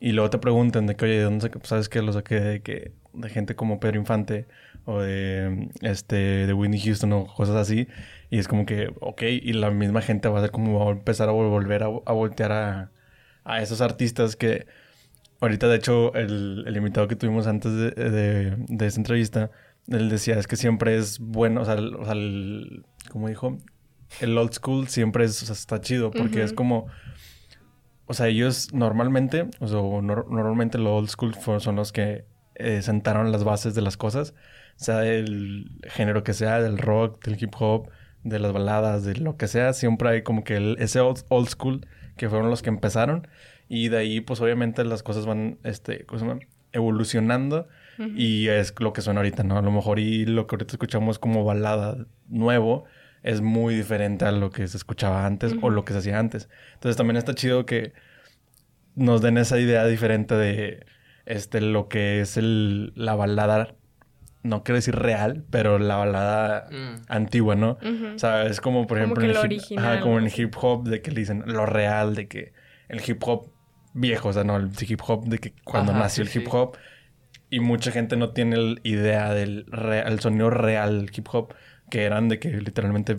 [0.06, 2.92] y luego te pregunten de que, oye, ¿de dónde sabes que lo saqué de que
[3.14, 4.46] de gente como Pedro Infante
[4.84, 7.88] o de este de Whitney Houston o cosas así
[8.28, 10.94] y es como que, ok, y la misma gente va a ser como va a
[10.94, 12.90] empezar a vol- volver a, a voltear a,
[13.44, 14.66] a esos artistas que
[15.40, 19.50] ahorita de hecho el, el invitado que tuvimos antes de, de, de esta entrevista,
[19.88, 23.58] él decía es que siempre es bueno, o sea, el, o sea, el- como dijo,
[24.20, 26.44] el old school siempre es, o sea, está chido porque Ujú.
[26.46, 26.86] es como,
[28.06, 32.24] o sea, ellos normalmente, o sea, nor- normalmente los old school son los que
[32.56, 34.34] eh, sentaron las bases de las cosas,
[34.76, 37.88] sea del género que sea, del rock, del hip hop,
[38.22, 41.48] de las baladas, de lo que sea, siempre hay como que el- ese old, old
[41.48, 41.86] school
[42.16, 43.26] que fueron los que empezaron
[43.68, 46.40] y de ahí pues obviamente las cosas van, este, ¿cómo se llama?
[46.72, 48.10] evolucionando Ujú.
[48.16, 49.56] y es lo que suena ahorita, ¿no?
[49.58, 51.96] A lo mejor y lo que ahorita escuchamos como balada
[52.28, 52.84] nuevo
[53.24, 56.48] es muy diferente a lo que se escuchaba antes o lo que se hacía antes.
[56.74, 57.92] Entonces también está chido que
[58.94, 60.87] nos den esa idea diferente de
[61.26, 63.74] este lo que es el, la balada,
[64.42, 67.02] no quiero decir real, pero la balada Mm.
[67.08, 67.78] antigua, ¿no?
[68.14, 70.18] O sea, es como por Como ejemplo que en lo el hip, original, ajá, como
[70.18, 72.52] en el hip hop de que le dicen lo real, de que
[72.88, 73.50] el hip hop
[73.94, 76.48] viejo, o sea, no, el hip hop de que cuando Ajá, nació sí, el hip
[76.50, 76.56] sí.
[76.56, 76.76] hop
[77.50, 81.54] y mucha gente no tiene la idea del re- el sonido real del hip hop,
[81.94, 83.18] que eran de que literalmente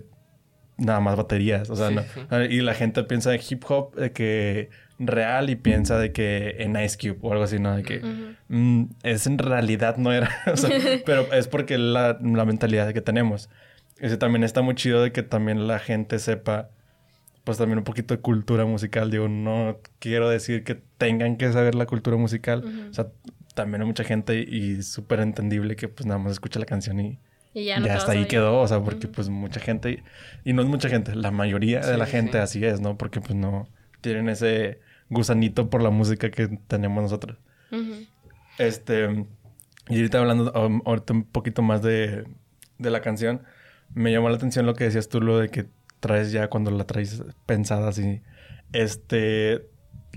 [0.78, 2.20] nada más baterías, o sea, Sí, no- sí.
[2.50, 6.76] y la gente piensa de hip hop de que real y piensa de que en
[6.76, 7.74] Ice Cube o algo así, ¿no?
[7.78, 8.02] De que
[8.50, 10.70] mm, es en realidad no era, o sea,
[11.06, 13.50] pero es porque la, la mentalidad que tenemos.
[13.98, 16.70] Ese también está muy chido de que también la gente sepa,
[17.46, 19.10] pues también un poquito de cultura musical.
[19.10, 22.90] Digo, no quiero decir que tengan que saber la cultura musical.
[22.90, 23.08] O sea,
[23.54, 27.20] también hay mucha gente y súper entendible que pues nada más escucha la canción y
[27.56, 28.60] Y ya ya, no te hasta ahí quedó.
[28.60, 30.04] O sea, porque pues mucha gente,
[30.44, 32.38] y no es mucha gente, la mayoría de la gente sí.
[32.38, 32.98] así es, ¿no?
[32.98, 33.68] Porque pues no
[34.02, 37.38] tienen ese gusanito por la música que tenemos nosotros.
[38.58, 39.26] Este,
[39.90, 42.26] y ahorita hablando um, ahorita un poquito más de,
[42.78, 43.42] de la canción,
[43.94, 45.66] me llamó la atención lo que decías tú, lo de que
[46.00, 48.22] traes ya cuando la traes pensada así.
[48.74, 49.68] Este,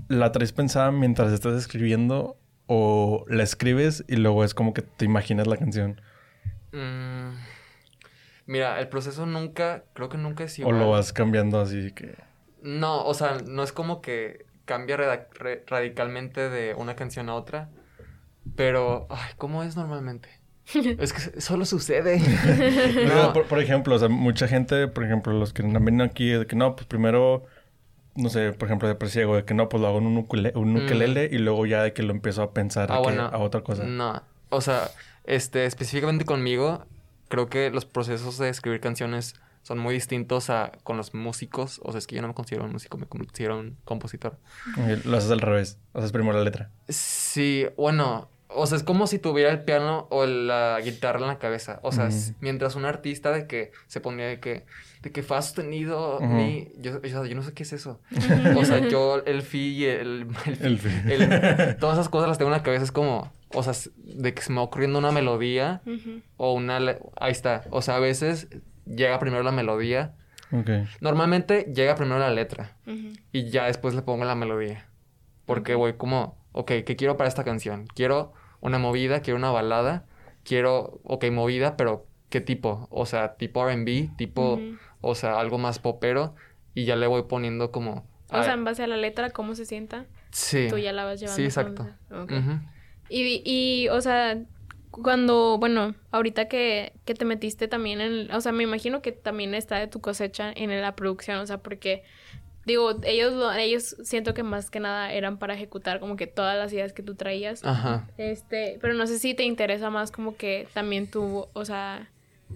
[0.07, 5.05] ¿la traes pensada mientras estás escribiendo o la escribes y luego es como que te
[5.05, 6.01] imaginas la canción?
[6.71, 7.35] Mm,
[8.45, 10.79] Mira, el proceso nunca, creo que nunca es O igual.
[10.79, 12.15] lo vas cambiando así que...
[12.63, 14.97] No, o sea, no es como que cambia
[15.67, 17.69] radicalmente de una canción a otra.
[18.55, 20.29] Pero, ay, ¿cómo es normalmente?
[20.73, 22.19] es que solo sucede.
[23.07, 26.47] No, por, por ejemplo, o sea, mucha gente, por ejemplo, los que vienen aquí, de
[26.47, 27.45] que no, pues primero,
[28.15, 30.55] no sé, por ejemplo, de presiego, de que no, pues lo hago en un, ukule-
[30.55, 30.77] un Mm.
[30.85, 33.25] ukelele y luego ya de que lo empiezo a pensar Ah, bueno.
[33.31, 33.83] a otra cosa.
[33.83, 34.89] No, o sea,
[35.23, 36.85] este, específicamente conmigo,
[37.27, 41.79] creo que los procesos de escribir canciones son muy distintos a con los músicos.
[41.83, 44.37] O sea, es que yo no me considero un músico, me considero un compositor.
[44.77, 46.71] Ok, Lo haces al revés, haces primero la letra.
[46.87, 51.37] Sí, bueno, o sea, es como si tuviera el piano o la guitarra en la
[51.37, 51.79] cabeza.
[51.83, 54.65] O sea, mientras un artista de que se ponía de que,
[55.03, 56.25] de que fa sostenido, Ujú.
[56.25, 57.99] mi, yo, yo no sé qué es eso.
[58.57, 61.11] O sea, yo el fi y el, el, fi- El fi.
[61.13, 62.83] el- todas esas cosas las tengo en la cabeza.
[62.85, 65.81] Es como, o sea, de que se me va ocurriendo una melodía
[66.37, 67.63] o una, le- ahí está.
[67.71, 68.47] O sea, a veces
[68.85, 70.15] llega primero la melodía.
[70.51, 70.69] Ok.
[71.01, 72.77] Normalmente llega primero la letra
[73.31, 74.87] y ya después le pongo la melodía.
[75.45, 77.87] Porque voy como, ok, ¿qué quiero para esta canción?
[77.95, 80.05] Quiero una movida, quiero una balada,
[80.43, 82.87] quiero, ok, movida, pero ¿qué tipo?
[82.91, 84.77] O sea, tipo RB, tipo, Ujú.
[85.01, 86.35] o sea, algo más popero
[86.75, 88.05] y ya le voy poniendo como...
[88.31, 90.67] O sea, en base a la letra, cómo se sienta, sí.
[90.69, 91.35] tú ya la vas llevando.
[91.37, 91.87] Sí, exacto.
[92.09, 92.11] entonces.
[92.11, 92.31] Ok.
[92.31, 92.59] Ujú.
[93.09, 94.41] Y, y, o sea,
[94.91, 99.53] cuando, bueno, ahorita que, que te metiste también en, o sea, me imagino que también
[99.53, 102.03] está de tu cosecha en la producción, o sea, porque,
[102.65, 106.57] digo, ellos, lo- ellos siento que más que nada eran para ejecutar como que todas
[106.57, 107.63] las ideas que tú traías.
[107.63, 108.07] Ajá.
[108.17, 112.09] Este, pero no sé si te interesa más como que también tú, o sea,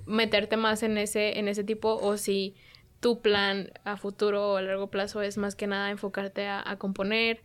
[0.06, 2.56] meterte más en ese, en ese tipo, o si
[3.00, 6.78] tu plan a futuro o a largo plazo es más que nada enfocarte a, a
[6.78, 7.42] componer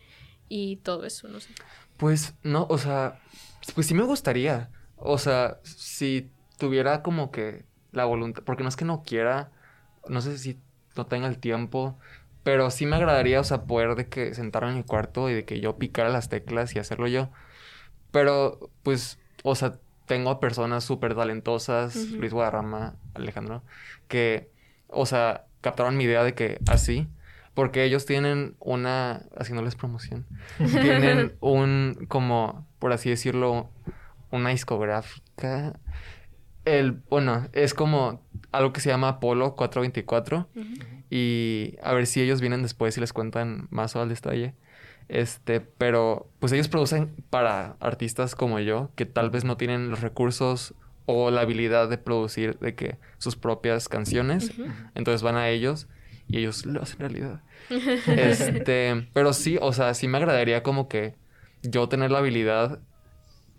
[0.48, 1.52] y todo eso, no sé.
[1.98, 3.20] Pues no, o sea,
[3.74, 4.70] pues sí me gustaría.
[4.96, 9.52] O sea, si tuviera como que la voluntad, porque no es que no quiera,
[10.08, 10.60] no sé si
[10.96, 11.98] no tenga el tiempo,
[12.44, 15.44] Pero sí me agradaría, o sea, poder de que sentarme en mi cuarto y de
[15.44, 17.30] que yo picara las teclas y hacerlo yo.
[18.10, 22.16] Pero, pues, o sea, tengo personas súper talentosas, Ujú.
[22.18, 23.64] Luis Guadarrama, Alejandro,
[24.08, 24.50] que,
[24.88, 27.08] o sea, captaron mi idea de que así,
[27.58, 30.26] porque ellos tienen una, haciéndoles promoción,
[30.58, 33.68] tienen un, como, por así decirlo,
[34.30, 35.76] una discográfica.
[36.64, 40.48] El, bueno, es como algo que se llama Apolo 424.
[40.54, 40.66] Ujú.
[41.10, 44.54] Y a ver si ellos vienen después y les cuentan más al detalle.
[45.08, 50.00] Este, pero pues ellos producen para artistas como yo, que tal vez no tienen los
[50.00, 50.74] recursos
[51.06, 54.52] o la habilidad de producir de que sus propias canciones.
[54.94, 55.88] Entonces van a ellos
[56.28, 57.42] y ellos lo hacen realidad.
[58.16, 61.14] Este, pero sí, o sea, sí me agradaría como que
[61.62, 62.80] yo tener la habilidad,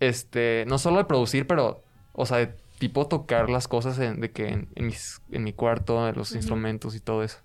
[0.00, 4.30] este, no solo de producir, pero, o sea, de tipo tocar las cosas en- de
[4.30, 7.38] que en, en mis, en mi cuarto, en los instrumentos y todo eso.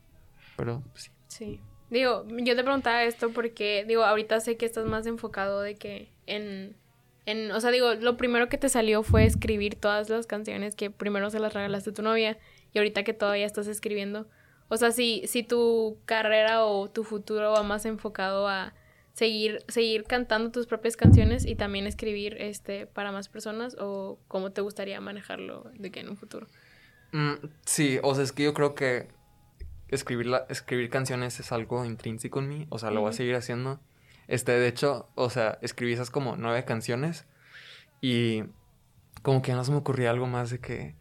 [0.55, 1.11] Pero sí.
[1.27, 1.59] Sí.
[1.89, 6.09] Digo, yo te preguntaba esto porque, digo, ahorita sé que estás más enfocado de que
[6.25, 6.75] en,
[7.25, 10.89] en, o sea, digo, lo primero que te salió fue escribir todas las canciones que
[10.89, 12.37] primero se las regalaste a tu novia
[12.73, 14.27] y ahorita que todavía estás escribiendo.
[14.67, 18.73] O sea, si, si tu carrera o tu futuro va más enfocado a
[19.13, 24.51] seguir, seguir cantando tus propias canciones y también escribir este para más personas o cómo
[24.51, 26.47] te gustaría manejarlo de que en un futuro.
[27.11, 27.33] Mm,
[27.65, 29.07] sí, o sea, es que yo creo que
[29.87, 33.35] escribir, la- escribir canciones es algo intrínseco en mí, o sea, lo voy a seguir
[33.35, 33.79] haciendo.
[34.27, 37.25] Este, de hecho, o sea, escribí esas como nueve canciones
[38.01, 38.43] y
[39.25, 40.95] como que no se me ocurría algo más de que,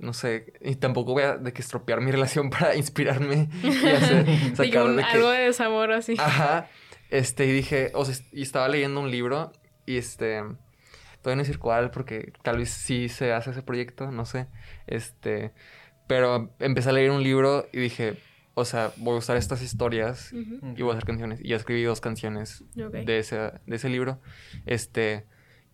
[0.00, 4.24] no sé, y tampoco voy a de que estropear mi relación para inspirarme y hacer,
[4.26, 6.16] De que sacar un- de que- algo de desamor así.
[6.18, 6.68] Ajá.
[7.10, 9.52] Este, y dije, o sea, y estaba leyendo un libro
[9.86, 10.40] y este,
[11.22, 14.48] todavía no decir cuál porque tal vez sí se hace ese proyecto, no sé.
[14.88, 15.52] Este,
[16.08, 18.16] pero empecé a leer un libro y dije,
[18.54, 21.40] o sea, voy a usar estas historias y voy a hacer canciones.
[21.40, 24.20] Y ya escribí dos canciones de, ese, de ese libro.
[24.66, 25.24] Este,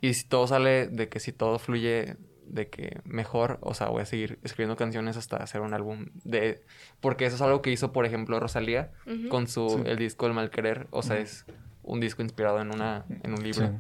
[0.01, 4.03] y si todo sale de que si todo fluye de que mejor, o sea, voy
[4.03, 6.63] a seguir escribiendo canciones hasta hacer un álbum de...
[7.01, 8.93] Porque eso es algo que hizo, por ejemplo, Rosalía
[9.31, 9.83] con su Sí.
[9.87, 11.45] el disco El Mal Querer, o sea, es
[11.83, 13.67] un disco inspirado en una en un libro.
[13.67, 13.73] Sí.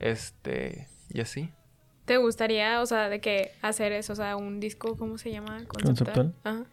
[0.00, 1.50] Este, y así.
[2.04, 5.64] ¿Te gustaría, o sea, de que hacer eso, o sea, un disco, ¿cómo se llama?
[5.66, 6.34] ¿Conceptual?
[6.44, 6.64] Ajá.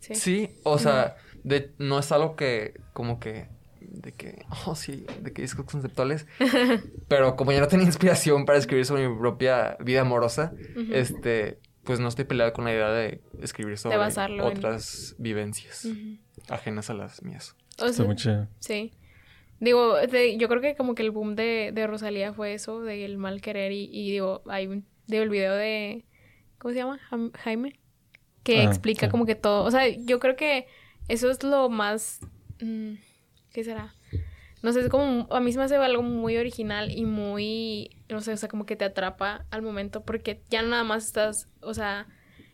[0.00, 0.14] Sí.
[0.14, 3.48] Sí, o sea, de, no es algo que como que
[3.92, 6.26] de que, oh sí, de que discos conceptuales,
[7.08, 10.54] pero como ya no tenía inspiración para escribir sobre mi propia vida amorosa,
[10.90, 15.88] este, pues no estoy peleado con la idea de escribir sobre en- otras vivencias
[16.48, 17.54] ajenas a las mías.
[17.78, 18.48] O Está sea, muy chido.
[18.60, 18.92] sí.
[19.60, 23.16] Digo, de- yo creo que como que el boom de, de Rosalía fue eso, del
[23.16, 26.04] mal querer y, y digo, hay un, digo, el video de,
[26.58, 26.98] ¿cómo se llama?
[27.34, 27.78] Jaime,
[28.42, 29.10] que Ah, explica sí.
[29.10, 30.66] como que todo, o sea, yo creo que
[31.08, 32.18] eso es lo más,
[32.60, 32.94] mm,
[33.52, 33.94] ¿qué será?
[34.62, 38.20] No sé, es como, a mí se me hace algo muy original y muy, no
[38.20, 41.74] sé, o sea, como que te atrapa al momento porque ya nada más estás, o
[41.74, 42.06] sea,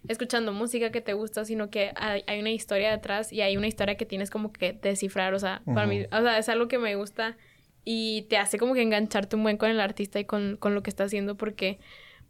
[0.08, 3.66] escuchando música que te gusta, sino que hay, hay una historia detrás y hay una
[3.66, 6.78] historia que tienes como que descifrar, o sea, para mí, o sea, es algo que
[6.78, 7.36] me gusta
[7.84, 10.82] y te hace como que engancharte un buen con el artista y con, con lo
[10.82, 11.78] que está haciendo porque,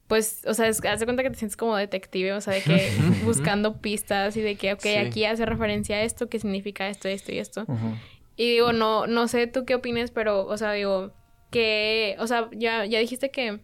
[0.08, 2.62] pues, o sea, es, haz de cuenta que te sientes como detective, o sea, de
[2.62, 2.90] que
[3.24, 4.96] buscando pistas y de que, ok, Sí.
[4.96, 7.62] aquí hace referencia a esto, que significa esto, esto y esto.
[7.68, 7.94] Ujú.
[8.38, 11.12] Y digo, no, no sé tú qué opines, pero, o sea, digo,
[11.50, 13.58] que, o sea, ya, ya dijiste que,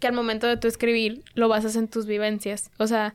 [0.00, 2.72] que al momento de tú escribir lo basas en tus vivencias.
[2.78, 3.14] O sea,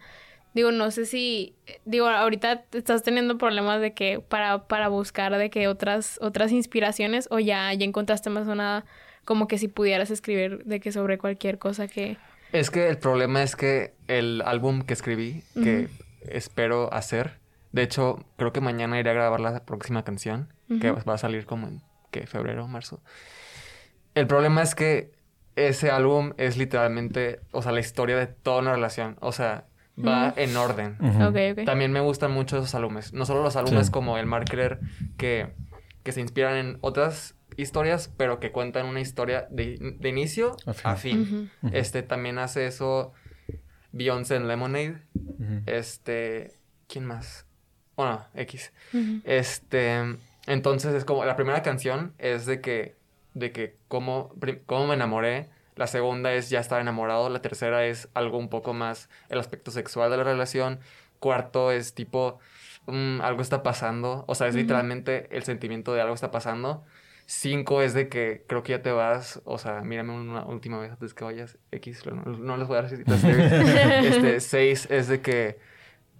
[0.53, 5.49] digo, no sé si, digo, ahorita estás teniendo problemas de que para, para buscar de
[5.49, 8.85] que otras, otras inspiraciones o ya, ya encontraste más una,
[9.25, 12.15] como que si pudieras escribir de que sobre cualquier cosa que...
[12.53, 15.89] Es que el problema es que el álbum que escribí, que
[16.29, 17.37] espero hacer,
[17.71, 21.45] de hecho, creo que mañana iré a grabar la próxima canción, que va a salir
[21.45, 22.25] como en ¿qué?
[22.27, 23.01] febrero, marzo.
[24.15, 25.11] El problema es que
[25.55, 29.65] ese álbum es literalmente, o sea, la historia de toda una relación, o sea,
[29.97, 30.97] va en orden.
[31.65, 33.13] También me gustan mucho esos álbumes.
[33.13, 33.91] No solo los álbumes Sí.
[33.91, 34.79] como el Marketer
[35.17, 35.53] que,
[36.03, 40.73] que se inspiran en otras historias, pero que cuentan una historia de, de inicio A
[40.73, 40.91] fin.
[40.91, 41.51] a fin.
[41.73, 43.13] Este también hace eso
[43.91, 45.01] Beyoncé en Lemonade.
[45.65, 46.53] Este,
[46.87, 47.46] ¿quién más?
[47.97, 48.71] Bueno, X.
[49.25, 52.95] Este, entonces es como la primera canción es de que
[53.37, 54.33] de que cómo,
[54.65, 55.49] cómo me enamoré.
[55.75, 57.29] La segunda es ya estar enamorado.
[57.29, 60.79] La tercera es algo un poco más el aspecto sexual de la relación.
[61.19, 62.39] Cuarto es tipo
[62.87, 64.25] mm, algo está pasando.
[64.27, 66.83] O sea, es literalmente el sentimiento de algo está pasando.
[67.27, 69.41] Cinco es de que creo que ya te vas.
[69.45, 71.57] O sea, mírame una última vez antes que vayas.
[71.71, 73.23] X, no, no les voy a dar citas.
[73.23, 75.59] Este, seis es de que,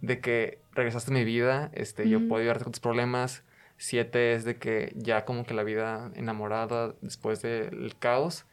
[0.01, 3.43] de que regresaste a mi vida, este, yo puedo ayudarte con tus problemas.
[3.77, 8.45] Siete es de que ya como que la vida enamorada después del caos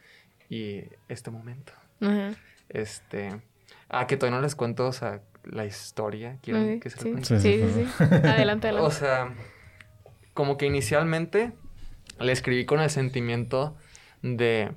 [0.50, 1.72] y este momento.
[2.00, 2.34] Ajá.
[2.68, 3.40] Este,
[3.88, 6.38] ah, que todavía no les cuento, o sea, la historia.
[6.42, 7.10] ¿Quieren que se sí.
[7.10, 7.26] cuente?
[7.26, 8.04] Sí, Sí, sí, sí, sí.
[8.28, 8.96] Adelante, O adelante.
[8.96, 9.34] sea,
[10.34, 11.52] como que inicialmente
[12.20, 13.76] le escribí con el sentimiento
[14.22, 14.72] de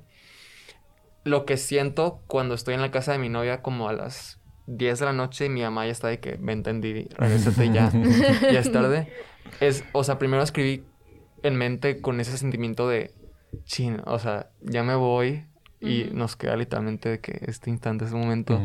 [1.24, 4.37] lo que siento cuando estoy en la casa de mi novia como a las
[4.68, 7.90] 10 de la noche y mi mamá ya está de que me entendí, regrésate ya,
[8.52, 9.10] ya es tarde.
[9.60, 10.84] Es, o sea, primero escribí
[11.42, 13.14] en mente con ese sentimiento de
[13.64, 15.46] chin, o sea, ya me voy
[15.80, 18.60] y nos queda literalmente de que este instante, ese momento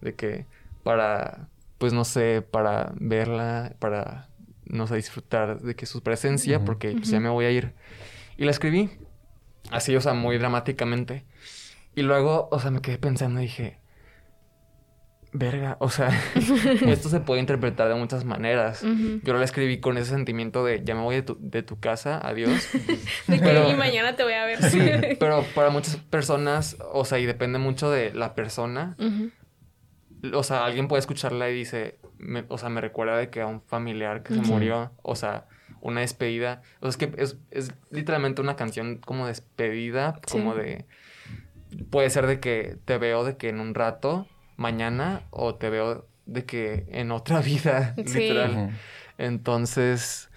[0.00, 0.46] de que
[0.82, 4.28] para, pues no sé, para verla, para,
[4.64, 7.74] no sé, disfrutar de que su presencia, porque pues, ya me voy a ir.
[8.38, 8.90] Y la escribí,
[9.70, 11.24] así, o sea, muy dramáticamente.
[11.94, 13.81] Y luego, o sea, me quedé pensando y dije,
[15.32, 16.10] verga, o sea,
[16.86, 18.82] esto se puede interpretar de muchas maneras.
[19.22, 22.18] Yo la escribí con ese sentimiento de, ya me voy de tu, de tu casa,
[22.22, 22.68] adiós.
[23.26, 24.62] De que, y mañana te voy a ver.
[24.62, 24.78] Sí,
[25.20, 28.96] pero para muchas personas, o sea, y depende mucho de la persona,
[30.34, 33.46] o sea, alguien puede escucharla y dice, me- o sea, me recuerda de que a
[33.46, 35.46] un familiar que se murió, o sea,
[35.80, 36.62] una despedida.
[36.80, 40.32] O sea, es que es, es literalmente una canción como despedida, Sí.
[40.38, 40.84] como de...
[41.90, 46.06] Puede ser de que te veo de que en un rato, mañana, o te veo
[46.26, 48.20] de que en otra vida, Sí.
[48.20, 48.70] literal.
[49.18, 50.30] Entonces,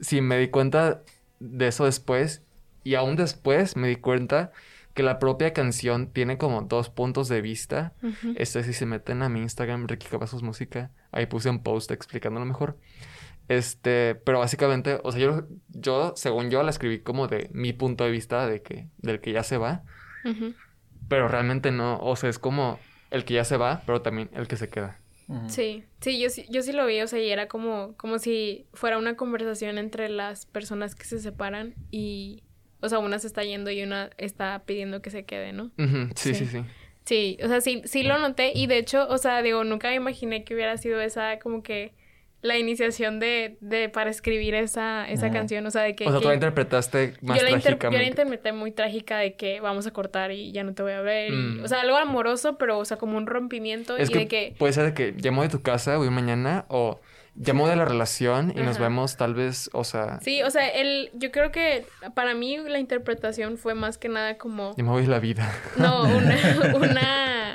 [0.00, 1.02] sí, me di cuenta
[1.40, 2.42] de eso después.
[2.84, 4.52] Y aún después me di cuenta
[4.94, 7.92] que la propia canción tiene como dos puntos de vista.
[8.36, 12.46] Este, si se meten a mi Instagram, Ricky Cavazos Música, ahí puse un post explicándolo
[12.46, 12.78] mejor.
[13.48, 18.04] Este, pero básicamente, o sea, yo, yo, según yo, la escribí como de mi punto
[18.04, 19.82] de vista de que, del que ya se va.
[21.08, 22.78] Pero realmente no, o sea, es como
[23.10, 24.98] el que ya se va, pero también el que se queda.
[25.48, 28.64] Sí, sí, yo sí, yo sí lo vi, o sea, y era como, como si
[28.72, 32.42] fuera una conversación entre las personas que se separan y,
[32.80, 35.70] o sea, una se está yendo y una está pidiendo que se quede, ¿no?
[36.14, 36.46] Sí, Sí.
[36.46, 36.64] sí.
[37.04, 39.94] Sí, o sea, sí, sí lo noté y de hecho, o sea, digo, nunca me
[39.96, 41.92] imaginé que hubiera sido esa como que
[42.40, 46.06] la iniciación de, de para escribir esa, esa canción, o sea, de que...
[46.06, 48.06] O sea, tú la interpretaste más yo la, inter- yo la trágicamente.
[48.22, 51.32] interpreté muy trágica de que vamos a cortar y ya no te voy a ver.
[51.32, 51.64] y- Mm.
[51.64, 54.54] o sea, algo amoroso, pero, o sea, como un rompimiento Es y que, de que...
[54.58, 57.00] puede ser de que llamo de tu casa, voy mañana, o
[57.34, 61.10] llamo de la relación y nos vemos tal vez, o sea, Sí, o sea, el,
[61.14, 64.74] yo creo que para mí la interpretación fue más que nada como...
[64.74, 65.52] voy de la vida.
[65.76, 66.36] No, una...
[66.76, 67.54] una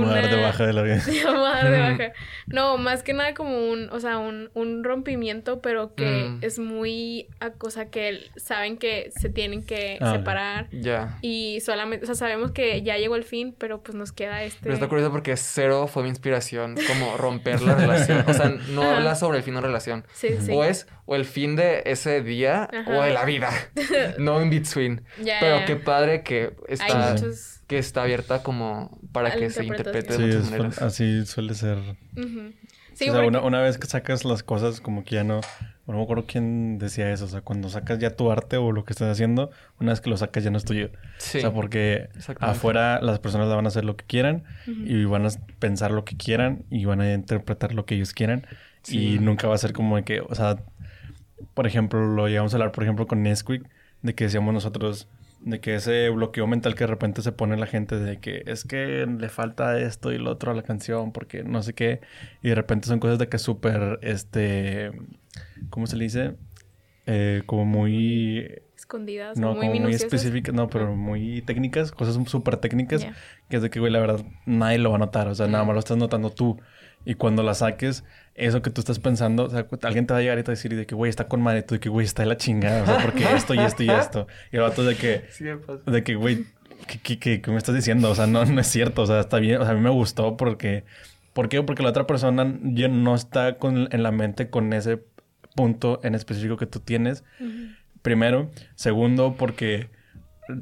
[0.00, 1.02] Me voy a dar de baja de la vida.
[1.06, 2.12] Me voy a dar de baja.
[2.46, 6.38] No, más que nada como un, o sea, un, un rompimiento, pero que Mm.
[6.42, 10.68] es muy a cosa que saben que se tienen que Ah, separar.
[10.70, 11.18] Ya.
[11.22, 14.58] Y solamente, o sea, sabemos que ya llegó el fin, pero pues nos queda este...
[14.62, 18.24] Pero está curioso porque cero fue mi inspiración, como romper la relación.
[18.26, 18.96] O sea, no Ajá.
[18.96, 20.04] habla sobre el fin de una relación.
[20.12, 20.50] Sí, sí.
[20.52, 22.90] O es o el fin de ese día Ajá.
[22.98, 23.50] o de la vida.
[24.18, 25.02] no in between.
[25.22, 25.64] Ya, Pero ya.
[25.66, 27.60] qué padre que está, Hay muchos...
[27.74, 30.82] que está abierta como para A la que se interprete de Sí, muchas maneras.
[30.82, 31.78] así suele ser.
[31.78, 32.40] Ujú.
[32.48, 33.26] o Sí, sea, porque...
[33.28, 35.40] una, una vez que sacas las cosas, como que ya no.
[35.86, 37.26] No me acuerdo quién decía eso.
[37.26, 40.08] O sea, cuando sacas ya tu arte o lo que estás haciendo, una vez que
[40.08, 40.90] lo sacas ya no es tuyo.
[41.18, 41.38] Sí.
[41.38, 42.08] O sea, porque
[42.40, 44.80] afuera las personas van a hacer lo que quieran Ujú.
[44.86, 48.46] y van a pensar lo que quieran y van a interpretar lo que ellos quieran.
[48.82, 49.14] Sí.
[49.14, 50.56] Y nunca va a ser como de que, o sea,
[51.52, 53.68] por ejemplo, lo llegamos a hablar, por ejemplo, con Nesquik,
[54.02, 55.08] de que decíamos nosotros,
[55.44, 58.64] de que ese bloqueo mental que de repente se pone la gente de que es
[58.64, 62.00] que le falta esto y lo otro a la canción porque no sé qué,
[62.42, 64.90] y de repente son cosas de que súper, este,
[65.70, 66.36] ¿cómo se le dice?
[67.06, 72.56] Eh, como muy Escondidas, no, muy como muy específicas, no, pero muy técnicas, cosas súper
[72.56, 73.14] técnicas, Ya.
[73.48, 75.64] que es de que, güey, la verdad, nadie lo va a notar, o sea, nada
[75.64, 76.58] más lo estás notando tú.
[77.06, 80.22] Y cuando la saques, eso que tú estás pensando, o sea, alguien te va a
[80.22, 81.88] llegar y te va a decir de que, güey, está con madre, tú de que,
[81.88, 84.26] güey, está de la chingada, o sea, porque esto y esto y esto.
[84.52, 85.44] Y el vato de que, Sí,
[85.86, 86.44] de que, güey,
[86.88, 88.10] ¿qué, qué, qué- qué me estás diciendo?
[88.10, 89.90] O sea, no, no es cierto, o sea, está bien, o sea, a mí me
[89.90, 90.84] gustó porque,
[91.32, 91.62] ¿por qué?
[91.62, 95.00] Porque la otra persona ya no está con, en la mente con ese
[95.54, 97.22] punto en específico que tú tienes.
[98.02, 98.50] Primero.
[98.74, 99.88] Segundo, porque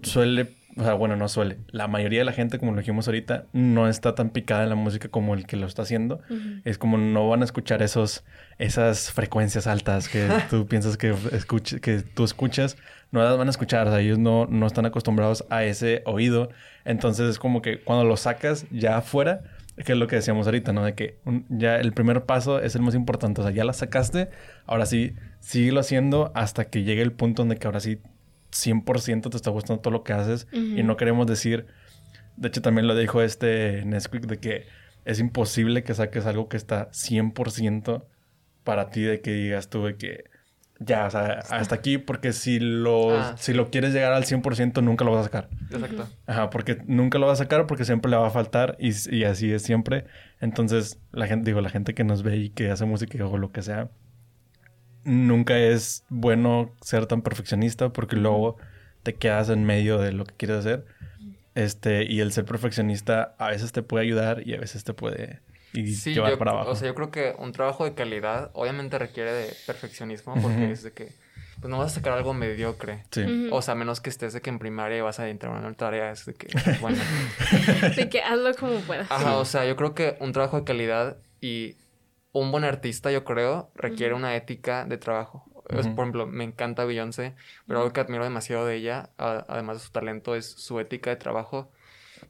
[0.02, 1.58] suele, o sea, bueno, no suele.
[1.68, 4.74] La mayoría de la gente, como lo dijimos ahorita, no está tan picada en la
[4.74, 6.20] música como el que lo está haciendo.
[6.30, 6.38] Ujú.
[6.64, 8.24] Es como no van a escuchar esos,
[8.58, 12.76] esas frecuencias altas que tú piensas que, escuch- que tú escuchas.
[13.10, 13.86] No las van a escuchar.
[13.86, 16.48] O sea, ellos no, no están acostumbrados a ese oído.
[16.84, 19.42] Entonces es como que cuando lo sacas ya afuera,
[19.84, 20.84] que es lo que decíamos ahorita, ¿no?
[20.84, 23.40] De que un- ya el primer paso es el más importante.
[23.40, 24.30] O sea, ya la sacaste.
[24.66, 27.98] Ahora sí, síguelo haciendo hasta que llegue el punto donde que ahora sí
[28.52, 30.46] 100% te está gustando todo lo que haces.
[30.52, 31.66] Y no queremos decir...
[32.36, 34.66] De hecho, también lo dijo este Nesquik de que
[35.04, 38.04] es imposible que saques algo que está 100%
[38.64, 40.24] para ti de que digas tú de que
[40.84, 44.82] ya, o sea, hasta aquí, porque si lo, Ah, si lo quieres llegar al 100%
[44.82, 45.48] nunca lo vas a sacar.
[45.70, 46.08] Exacto.
[46.26, 49.24] Ajá, porque nunca lo vas a sacar porque siempre le va a faltar y, y
[49.24, 50.06] así es siempre.
[50.40, 53.52] Entonces, la gente, digo, la gente que nos ve y que hace música o lo
[53.52, 53.90] que sea,
[55.04, 58.56] nunca es bueno ser tan perfeccionista porque luego
[59.02, 60.84] te quedas en medio de lo que quieres hacer.
[61.54, 65.40] Este, y el ser perfeccionista a veces te puede ayudar y a veces te puede
[65.74, 66.70] y Sí, llevar yo, para abajo.
[66.70, 70.72] o sea, yo creo que un trabajo de calidad obviamente requiere de perfeccionismo porque Ujú.
[70.72, 71.08] es de que
[71.60, 73.04] pues no vas a sacar algo mediocre.
[73.10, 73.48] sí.
[73.52, 75.72] O sea, menos que estés de que en primaria y vas a entrar a una
[75.74, 76.48] tarea, es de que,
[76.80, 76.96] bueno.
[77.96, 79.10] De que hazlo como puedas.
[79.10, 81.76] Ajá, o sea, yo creo que un trabajo de calidad y
[82.32, 85.48] un buen artista, yo creo, requiere una ética de trabajo.
[85.68, 87.34] Por ejemplo, me encanta Beyoncé,
[87.66, 91.10] pero algo que admiro demasiado de ella, a- además de su talento, es su ética
[91.10, 91.70] de trabajo,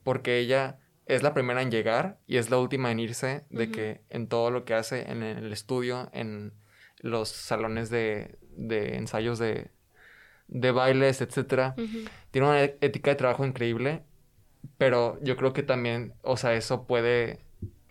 [0.05, 4.03] porque ella es la primera en llegar y es la última en irse, de que
[4.11, 6.53] en todo lo que hace, en el estudio, en
[6.99, 9.71] los salones de, de ensayos de,
[10.49, 12.05] de bailes, etcétera, Ujú.
[12.31, 14.03] tiene una ética de trabajo increíble,
[14.79, 17.41] pero yo creo que también, o sea, eso puede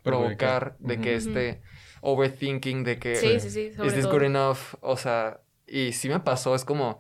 [0.04, 1.62] provocar de que este
[2.02, 3.74] overthinking, de que Sí, sí, sí.
[3.74, 4.14] Sobre is this todo.
[4.14, 7.00] good enough, o sea, y sí me pasó, es como,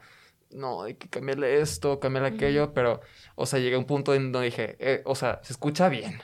[0.51, 3.01] no, hay que cambiarle esto, cambiarle aquello, pero,
[3.35, 6.21] o sea, llegué a un punto en donde dije, eh, o sea, se escucha bien.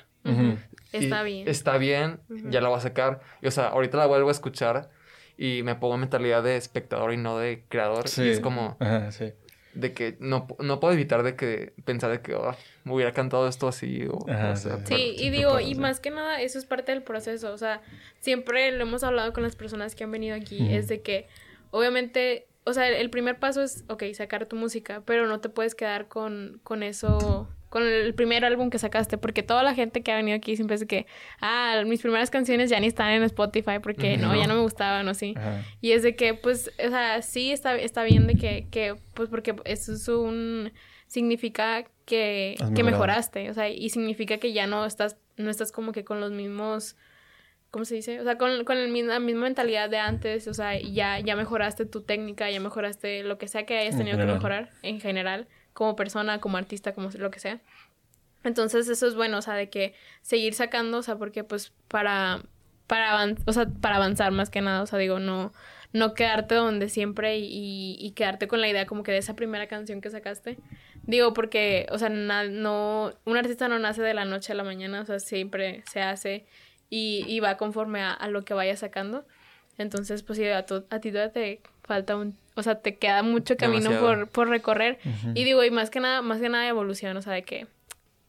[0.91, 1.47] Está bien.
[1.47, 2.19] Está bien,
[2.49, 3.21] ya la voy a sacar.
[3.41, 4.89] Y, o sea, ahorita la vuelvo a escuchar
[5.37, 8.07] y me pongo en mentalidad de espectador y no de creador.
[8.07, 8.23] Sí.
[8.23, 9.33] Y es como, Ajá, sí.
[9.79, 13.47] De que no, no puedo evitar de que pensar de que "Ah, me hubiera cantado
[13.47, 14.83] esto así o, Ajá, o sea, sí.
[14.85, 17.53] pero- Sí, y digo, y más que nada, eso es parte del proceso.
[17.53, 17.81] O sea,
[18.19, 21.27] siempre lo hemos hablado con las personas que han venido aquí, es de que,
[21.71, 25.75] obviamente, o sea, el primer paso es, ok, sacar tu música, pero no te puedes
[25.75, 30.11] quedar con, con eso, con el primer álbum que sacaste, porque toda la gente que
[30.11, 31.05] ha venido aquí siempre es que,
[31.41, 35.07] ah, mis primeras canciones ya ni están en Spotify porque no, ya no me gustaban
[35.07, 35.33] o sí.
[35.37, 35.63] Ajá.
[35.81, 39.29] Y es de que, pues, o sea, sí está, está bien de que, que, pues,
[39.29, 40.71] porque eso es un...
[41.07, 45.91] significa que, que mejoraste, o sea, y significa que ya no estás, no estás como
[45.91, 46.95] que con los mismos,
[47.69, 48.21] ¿cómo se dice?
[48.21, 51.85] O sea, con, con el la misma mentalidad de antes, o sea, ya, ya mejoraste
[51.85, 55.47] tu técnica, ya mejoraste lo que sea que hayas En tenido que mejorar en general,
[55.77, 57.61] como persona, como artista, como lo que sea.
[58.43, 62.41] Entonces eso es bueno, o sea, de que seguir sacando, o sea, porque pues para,
[62.87, 65.53] para, avan- o sea, para avanzar más que nada, o sea, digo, no,
[65.93, 69.67] no quedarte donde siempre y, y quedarte con la idea como que de esa primera
[69.67, 70.57] canción que sacaste.
[71.03, 74.63] Digo, porque, o sea, na- no, un artista no nace de la noche a la
[74.63, 76.47] mañana, o sea, siempre se hace
[76.89, 79.27] y, va conforme a, lo que vaya sacando.
[79.77, 83.89] Entonces, pues sí, a, a ti te falta un, o sea, te queda mucho camino
[83.99, 84.99] por, por recorrer.
[85.33, 87.67] Y digo, y más que nada, más que nada evolución, o sea, de que,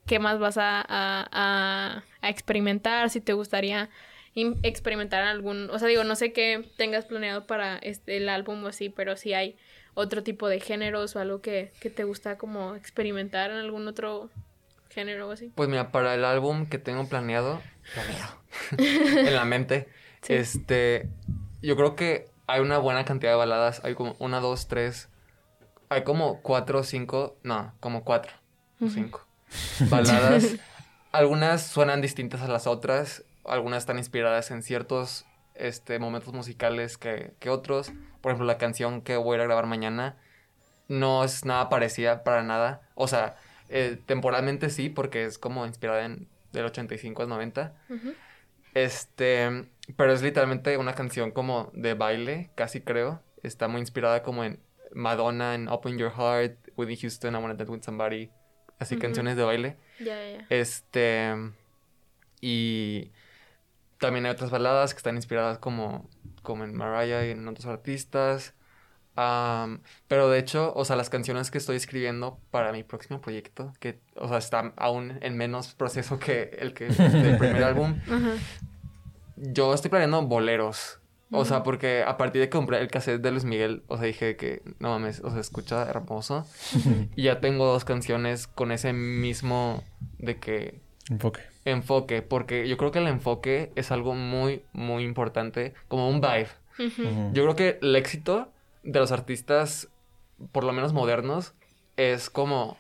[0.06, 3.10] ¿qué más vas a, a, a- a experimentar?
[3.10, 3.90] Si te gustaría
[4.34, 8.64] im- experimentar algún, o sea, digo, no sé qué tengas planeado para este, el álbum
[8.64, 9.56] o así, pero si hay
[9.94, 14.30] otro tipo de géneros o algo que, que te gusta como experimentar en algún otro
[14.90, 15.50] género o así.
[15.54, 17.60] Pues mira, para el álbum que tengo planeado,
[17.94, 18.34] planeado,
[19.26, 19.88] en la mente,
[20.22, 20.34] Sí.
[20.34, 21.08] este,
[21.62, 25.08] yo creo que hay una buena cantidad de baladas, hay como una, dos, tres,
[25.90, 28.32] hay como cuatro o cinco, no, como cuatro
[28.80, 29.24] o cinco
[29.90, 30.56] baladas.
[31.12, 35.24] Algunas suenan distintas a las otras, algunas están inspiradas en ciertos
[35.54, 37.92] este, momentos musicales que, que otros.
[38.20, 40.16] Por ejemplo, la canción que voy a ir a grabar mañana
[40.86, 42.82] no es nada parecida para nada.
[42.94, 43.36] O sea,
[43.70, 47.74] eh, temporalmente sí, porque es como inspirada en del 85 al 90.
[47.88, 48.14] Ujú.
[48.74, 53.22] Este, pero es literalmente una canción como de baile, casi creo.
[53.42, 54.60] Está muy inspirada como en
[54.92, 58.30] Madonna, en Open Your Heart, Whitney Houston, I Wanna Dance With Somebody.
[58.78, 59.76] Así canciones de baile.
[59.98, 60.46] Ya, ya, ya.
[60.50, 61.34] Este,
[62.40, 63.10] y
[63.98, 66.08] también hay otras baladas que están inspiradas como,
[66.42, 68.54] como en Mariah y en otros artistas.
[69.16, 73.72] Am, pero de hecho, o sea, las canciones que estoy escribiendo para mi próximo proyecto,
[73.80, 77.98] que, o sea, están aún en menos proceso que el que del primer álbum.
[79.40, 80.98] Yo estoy planeando boleros.
[81.30, 84.06] O sea, porque a partir de que compré el cassette de Luis Miguel, o sea,
[84.06, 86.46] dije que no mames, o sea, escucha hermoso.
[87.16, 89.84] Y ya tengo dos canciones con ese mismo
[90.18, 90.80] de que
[91.10, 91.40] Enfoque.
[91.66, 96.48] enfoque, porque yo creo que el enfoque es algo muy, muy importante, como un vibe.
[97.34, 98.50] Yo creo que el éxito
[98.82, 99.88] de los artistas,
[100.52, 101.52] por lo menos modernos,
[101.98, 102.78] es como,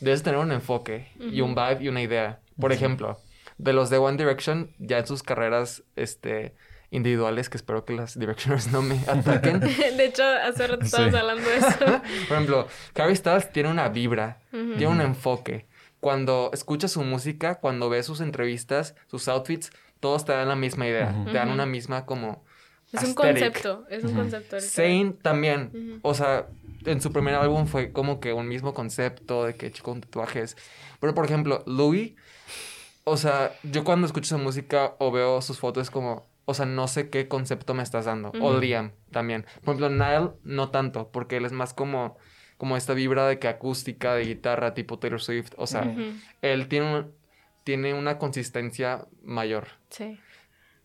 [0.00, 2.40] debes tener un enfoque y un vibe y una idea.
[2.58, 3.18] Por ejemplo,
[3.62, 6.54] de los de One Direction, ya en sus carreras este,
[6.90, 9.60] individuales, que espero que las Directioners no me ataquen.
[9.60, 11.18] De hecho, hace rato estábamos Sí.
[11.20, 11.68] hablando de eso.
[12.28, 15.66] Por ejemplo, Harry Styles tiene una vibra, tiene un enfoque.
[16.00, 20.86] Cuando escuchas su música, cuando ves sus entrevistas, sus outfits, todos te dan la misma
[20.86, 21.14] idea.
[21.26, 22.42] Te dan una misma como,
[22.92, 24.56] Es un concepto, es un concepto.
[24.56, 24.62] literal.
[24.62, 26.00] Zayn también.
[26.02, 26.46] O sea,
[26.86, 30.56] en su primer álbum fue como que un mismo concepto de que chico con tatuajes.
[31.00, 32.14] Pero por ejemplo, Louis,
[33.04, 36.66] o sea, yo cuando escucho su música o veo sus fotos es como, o sea,
[36.66, 38.32] no sé qué concepto me estás dando.
[38.40, 38.58] O.
[38.58, 39.44] Liam también.
[39.64, 42.16] Por ejemplo, Nile no tanto, porque él es más como
[42.56, 45.94] como esta vibra de que acústica de guitarra tipo Taylor Swift, o sea,
[46.42, 47.12] él tiene un-
[47.64, 49.68] tiene una consistencia mayor.
[49.88, 50.18] Sí.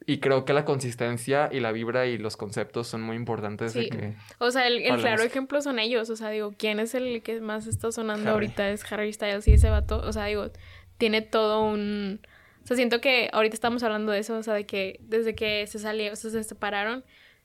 [0.05, 3.84] Y creo que la consistencia y la vibra y los conceptos son muy importantes de
[3.84, 3.89] Sí.
[3.89, 4.16] que...
[4.39, 6.09] O sea, el, el claro ejemplo son ellos.
[6.09, 8.45] O sea, digo, ¿quién es el que más está sonando Harry.
[8.45, 8.70] ahorita?
[8.70, 9.97] Es Harry Styles y ese vato.
[9.99, 10.51] O sea, digo,
[10.98, 12.20] tiene todo un.
[12.64, 14.38] O sea, siento que ahorita estamos hablando de eso.
[14.38, 17.04] O sea, de que desde que se salió, o sea, se separaron,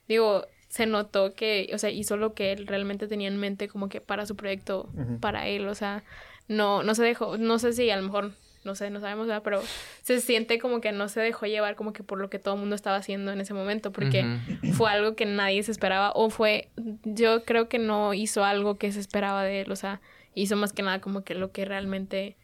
[0.08, 3.88] digo, se notó que, o sea, hizo lo que él realmente tenía en mente, como
[3.88, 4.90] que para su proyecto,
[5.20, 5.68] para él.
[5.68, 6.04] O sea,
[6.48, 7.36] no, no se dejó.
[7.38, 8.32] No sé si a lo mejor.
[8.62, 9.42] No sé, no sabemos, ¿verdad?
[9.42, 9.62] Pero
[10.02, 12.60] se siente como que no se dejó llevar como que por lo que todo el
[12.60, 13.90] mundo estaba haciendo en ese momento.
[13.90, 14.38] Porque
[14.74, 16.68] fue algo que nadie se esperaba o fue
[17.04, 20.02] yo creo que no hizo algo que se esperaba de él, o sea,
[20.34, 22.36] hizo más que nada como que lo que realmente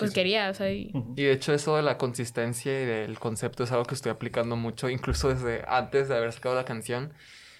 [0.00, 0.92] pues quería, o sea, y-.
[1.16, 4.56] Y de hecho eso de la consistencia y del concepto es algo que estoy aplicando
[4.56, 7.12] mucho, incluso desde antes de haber sacado la canción.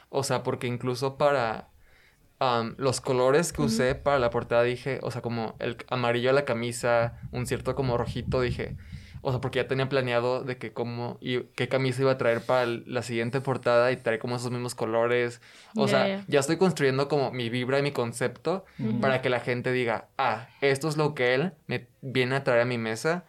[0.08, 1.68] O sea, porque incluso para
[2.78, 6.46] los colores que usé para la portada dije, o sea, como el amarillo a la
[6.46, 8.76] camisa, un cierto como rojito, dije,
[9.22, 12.40] o sea, porque ya tenía planeado de que como y qué camisa iba a traer
[12.40, 15.40] para la siguiente portada y traer como esos mismos colores.
[15.76, 16.24] O sea, ya.
[16.28, 18.64] ya estoy construyendo como mi vibra y mi concepto
[19.00, 22.62] para que la gente diga, ah, esto es lo que él me viene a traer
[22.62, 23.24] a mi mesa.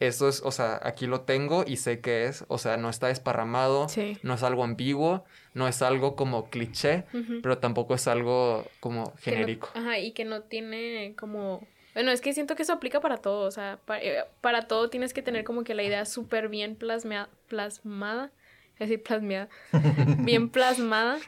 [0.00, 2.44] Eso es, o sea, aquí lo tengo y sé qué es.
[2.48, 4.18] O sea, no está desparramado, sí.
[4.24, 5.24] no es algo ambiguo,
[5.54, 7.04] no es algo como cliché,
[7.40, 9.68] pero tampoco es algo como no- genérico.
[9.74, 11.64] ajá, y que no tiene como
[11.94, 14.88] bueno, es que siento que eso aplica para todo, o sea, pa- eh, para, todo
[14.90, 18.30] tienes que tener como que la idea súper bien plasmea- plasmada,
[18.78, 19.48] es decir, plasmeada,
[20.18, 21.18] bien plasmada,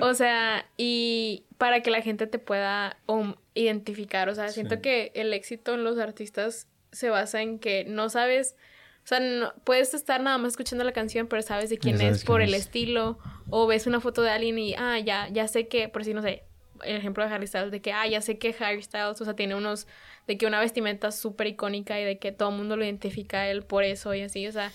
[0.00, 4.80] o sea, y para que la gente te pueda um, identificar, o sea, siento Sí.
[4.80, 8.56] que el éxito en los artistas se basa en que no sabes,
[9.04, 12.18] o sea, no- puedes estar nada más escuchando la canción, pero sabes de quién sabes
[12.18, 12.62] es por el es.
[12.62, 13.18] estilo,
[13.50, 16.22] o ves una foto de alguien y, ah, ya, ya sé que, por si no
[16.22, 16.44] sé,
[16.82, 19.34] el ejemplo de Harry Styles, de que, ah, ya sé que Harry Styles, o sea,
[19.36, 19.86] tiene unos,
[20.26, 23.50] de que una vestimenta súper icónica y de que todo el mundo lo identifica a
[23.50, 24.72] él por eso y así, o sea,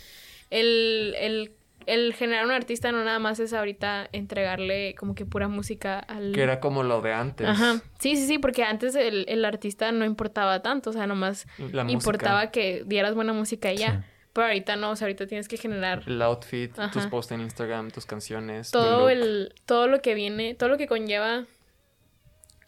[0.50, 1.52] el, el,
[1.86, 6.34] el generar un artista no nada más es ahorita entregarle como que pura música al...
[6.34, 7.48] Que era como lo de antes.
[7.48, 11.48] Ajá, sí, sí, sí, porque antes el, el artista no importaba tanto, o sea, nomás
[11.58, 14.02] La música, importaba que dieras buena música y ya.
[14.02, 14.08] Sí.
[14.32, 17.90] Pero ahorita no, o sea, ahorita tienes que generar el outfit, tus posts en Instagram,
[17.90, 18.70] tus canciones.
[18.70, 21.46] todo el todo lo que viene, todo lo que conlleva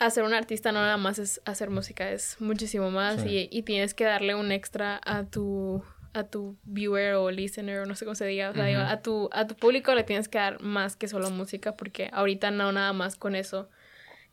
[0.06, 3.48] a ser un artista no nada más es hacer música, es muchísimo más Sí.
[3.52, 5.84] y, y tienes que darle un extra a tu
[6.14, 9.02] a tu viewer o listener o no sé cómo se diga, o sea, digo, a
[9.02, 12.72] tu a tu público le tienes que dar más que solo música porque ahorita no
[12.74, 13.70] nada más con eso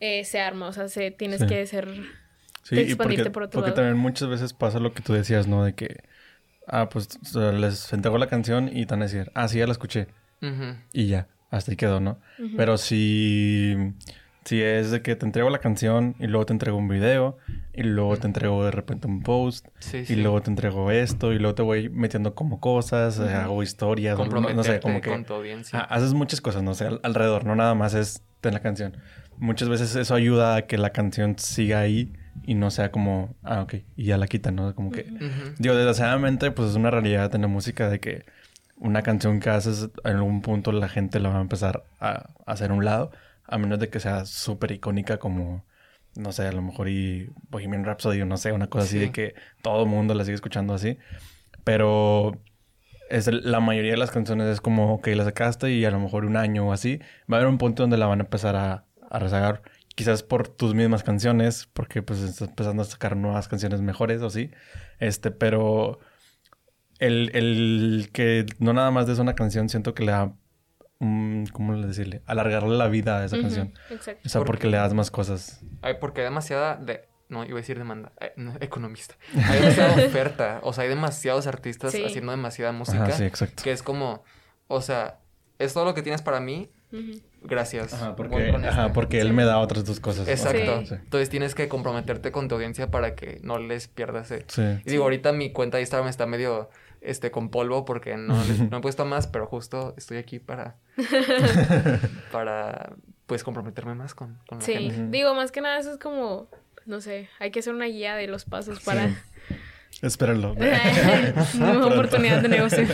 [0.01, 1.47] eh, se arma, o sea, se tienes Sí.
[1.47, 1.89] que ser
[2.65, 3.83] Sí, y porque, expandirte por otro porque lado.
[3.83, 5.65] también muchas veces pasa lo que tú decías, ¿no?
[5.65, 6.03] De que,
[6.67, 9.59] ah, pues o sea, les entregó la canción y te van a decir, ah, sí,
[9.59, 10.09] ya la escuché.
[10.93, 12.19] Y ya, hasta ahí quedó, ¿no?
[12.57, 13.75] Pero si,
[14.49, 17.37] si es de que te entrego la canción y luego te entrego un video
[17.75, 20.17] y luego te entrego de repente un post Sí, y sí.
[20.17, 23.31] luego te entrego esto y luego te voy metiendo como cosas, eh, Ujú.
[23.37, 25.11] hago historias, no sé, como que...
[25.11, 25.81] con tu audiencia.
[25.81, 28.97] Ah, haces muchas cosas, no sé, al- alrededor, no nada más es en la canción.
[29.37, 33.61] Muchas veces eso ayuda a que la canción siga ahí y no sea como, ah,
[33.63, 34.75] ok, y ya la quitan, ¿no?
[34.75, 35.27] Como que, Ujú.
[35.27, 35.55] Ujú.
[35.59, 38.25] digo, desgraciadamente, pues es una realidad en la música de que
[38.77, 42.53] una canción que haces en algún punto la gente la va a empezar a, a
[42.53, 43.11] hacer un lado,
[43.49, 45.65] a menos de que sea súper icónica como,
[46.17, 49.07] no sé, a lo mejor y Bohemian Rhapsody o no sé, una cosa así Sí.
[49.07, 50.99] de que todo el mundo la sigue escuchando así.
[51.65, 52.41] Pero
[53.11, 56.25] es la mayoría de las canciones es como, ok, la sacaste y a lo mejor
[56.25, 56.99] un año o así,
[57.31, 59.63] va a haber un punto donde la van a empezar a, a rezagar.
[59.95, 64.31] Quizás por tus mismas canciones, porque pues estás empezando a sacar nuevas canciones mejores o
[64.31, 64.51] sí.
[65.01, 65.99] Este, pero
[66.99, 70.33] el, el que no nada más des una canción, siento que le da,
[71.53, 72.23] ¿cómo le decirle?
[72.27, 73.73] Alargarle la vida a esa canción.
[73.91, 74.21] Exacto.
[74.25, 75.61] O sea, Porque- porque le das más cosas.
[75.83, 77.07] Ay, porque hay demasiada de...
[77.29, 78.13] No, iba a decir demanda.
[78.21, 79.15] eh, no, economista.
[79.37, 80.61] Hay demasiada oferta.
[80.63, 82.03] O sea, hay demasiados artistas Sí.
[82.03, 83.05] haciendo demasiada música.
[83.05, 83.63] Ajá, sí, exacto.
[83.63, 84.25] Que es como...
[84.67, 85.19] O sea,
[85.59, 86.71] es todo lo que tienes para mí.
[87.43, 87.93] Gracias.
[87.93, 88.95] Ajá, porque, ajá, este.
[88.95, 89.33] porque él Sí.
[89.35, 90.27] me da otras dos cosas.
[90.27, 90.87] Exacto.
[90.87, 90.95] Sí.
[90.95, 94.31] Entonces tienes que comprometerte con tu audiencia para que no les pierdas.
[94.31, 94.45] eh.
[94.49, 94.63] Sí.
[94.87, 96.71] Y digo, ahorita mi cuenta de Instagram está medio
[97.01, 98.35] este con polvo porque no,
[98.71, 100.77] no he puesto más, pero justo estoy aquí para
[102.33, 102.95] para
[103.27, 105.17] pues comprometerme más con, con la Sí, gente.
[105.17, 106.49] Digo, más que nada eso es como,
[106.87, 109.11] no sé, hay que hacer una guía de los pasos para...
[110.03, 110.53] Espérenlo.
[110.53, 110.81] Una
[111.73, 111.89] Pronto.
[111.89, 112.87] oportunidad de negocio.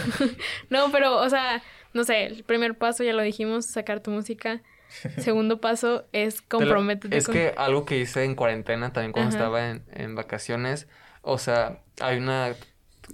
[0.71, 4.63] no, pero, o sea, no sé, el primer paso ya lo dijimos, sacar tu música.
[5.19, 7.35] Segundo paso es Te lo- comprométete Es con...
[7.35, 9.39] que algo que hice en cuarentena también cuando Ajá.
[9.39, 10.89] estaba en, en vacaciones,
[11.23, 12.55] o sea, hay una,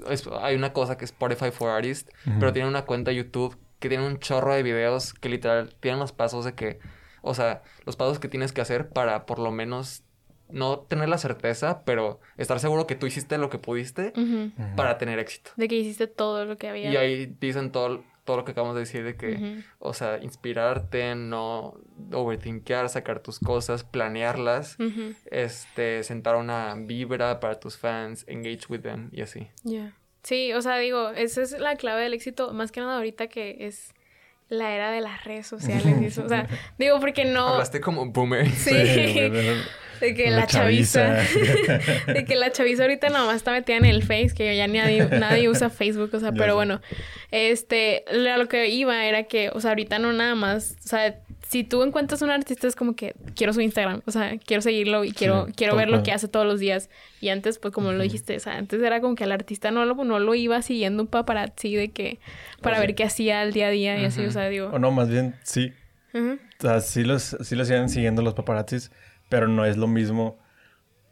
[0.09, 3.57] es- hay una cosa que es Spotify for Artists, pero tiene una cuenta de YouTube
[3.79, 6.79] que tiene un chorro de videos que literal tienen los pasos de que,
[7.23, 10.03] o sea, los pasos que tienes que hacer para por lo menos
[10.51, 14.13] no tener la certeza, pero estar seguro que tú hiciste lo que pudiste
[14.77, 15.53] para tener éxito.
[15.57, 16.91] De que hiciste todo lo que había.
[16.93, 21.17] Y ahí dicen todo, todo lo que acabamos de decir de que, o sea, inspirarte,
[21.17, 21.81] no
[22.13, 24.77] overthinkear, sacar tus cosas, planearlas,
[25.33, 29.49] este, sentar una vibra para tus fans, engage with them y así.
[29.65, 29.97] Ya.
[30.23, 33.67] Sí, o sea, digo, esa es la clave del éxito, más que nada ahorita que
[33.67, 33.95] es
[34.51, 35.87] la era de las redes sociales.
[36.01, 36.47] y eso, O sea,
[36.79, 37.49] digo, porque no...
[37.49, 38.49] Hablaste como boomer.
[38.51, 41.19] Sí, de- que de la, chaviza.
[41.27, 42.13] chaviza.
[42.13, 45.05] de que la chaviza ahorita nada más está metida en el Face, que ya nadie,
[45.11, 46.55] nadie usa Facebook, o sea, Ya pero sé.
[46.55, 46.81] bueno,
[47.31, 51.17] este, a lo que iba era que, o sea, ahorita no nada más, o sea,
[51.51, 55.03] si tú encuentras un artista es como que quiero su Instagram, o sea, quiero seguirlo
[55.03, 56.91] y quiero, Sí, quiero ver lo que hace todos los días.
[57.21, 59.85] Y antes, pues como lo dijiste, o sea, antes era como que al artista no
[59.85, 62.21] lo, no lo iba siguiendo un paparazzi de que,
[62.63, 64.69] para O ver qué hacía al día a día y así, o sea, digo.
[64.69, 65.73] O no, más bien sí.
[66.15, 66.39] ujú.
[66.61, 68.93] O sea, sí los, sí los siguen siguiendo los paparazzis,
[69.29, 70.39] pero no es lo mismo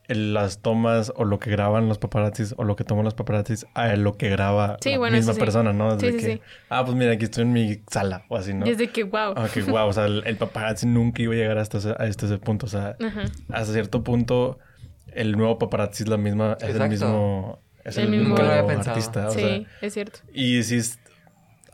[0.09, 3.95] las tomas o lo que graban los paparazzis o lo que toman los paparazzis a
[3.97, 5.41] lo que graba Sí, la bueno, misma sí.
[5.41, 5.99] persona, ¿no?
[6.01, 6.41] Sí, De sí, que, sí.
[6.71, 8.67] ah, pues mira, aquí estoy en mi sala o así, ¿no?
[8.67, 9.35] Y es de que, wow.
[9.53, 12.25] Que guau, o sea, el, el paparazzi nunca iba a llegar hasta ese, a este
[12.27, 13.25] ese punto, o sea, Ajá.
[13.51, 14.59] hasta cierto punto
[15.13, 16.91] el nuevo paparazzi es la misma, es el Exacto.
[16.91, 20.21] mismo, es El el, mismo- artista, o sí, sea, es cierto.
[20.33, 20.99] y si es-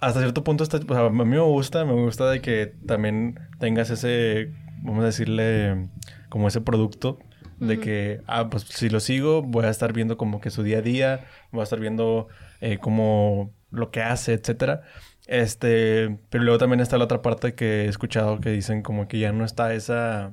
[0.01, 3.39] hasta cierto punto está, o sea, a mí me gusta, me gusta de que también
[3.61, 4.51] tengas ese,
[4.82, 5.89] vamos a decirle,
[6.28, 7.18] como ese producto
[7.67, 10.79] de que, ah, pues si lo sigo, voy a estar viendo como que su día
[10.79, 12.29] a día, voy a estar viendo
[12.61, 14.83] eh, como lo que hace, etcétera.
[15.27, 19.19] Este, pero luego también está la otra parte que he escuchado que dicen como que
[19.19, 20.33] ya no está esa,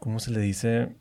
[0.00, 0.96] ¿cómo se le dice?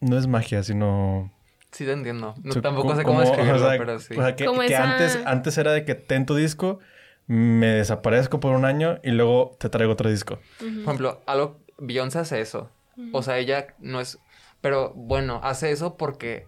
[0.00, 1.32] No es magia, sino...
[1.70, 2.34] Sí, te entiendo.
[2.42, 4.14] No, tampoco co- sé cómo escribirlo, o sea, pero sí.
[4.18, 6.80] O sea, que, Como que esa- antes, antes era de que ten tu disco,
[7.26, 10.38] me desaparezco por un año y luego te traigo otro disco.
[10.58, 11.60] Por ejemplo, algo...
[11.78, 12.70] Beyoncé hace eso.
[13.12, 14.18] O sea, ella no es...
[14.62, 16.46] Pero bueno, hace eso porque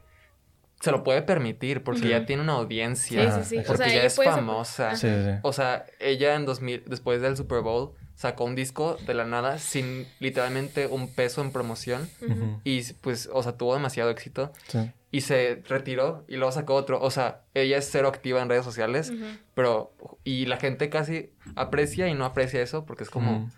[0.80, 3.30] se lo puede permitir, porque ya tiene una audiencia.
[3.32, 3.58] Sí, sí, sí.
[3.58, 4.96] O Porque sea, ya es famosa.
[4.96, 5.30] Sí, sí.
[5.42, 9.58] O sea, ella en 2000, después del Super Bowl, sacó un disco de la nada
[9.58, 12.08] sin literalmente un peso en promoción.
[12.64, 14.52] Y pues, o sea, tuvo demasiado éxito.
[14.68, 14.90] Sí.
[15.10, 17.00] Y se retiró y luego sacó otro.
[17.00, 19.12] O sea, ella es cero activa en redes sociales,
[19.54, 19.92] pero...
[20.22, 23.50] Y la gente casi aprecia y no aprecia eso porque es como...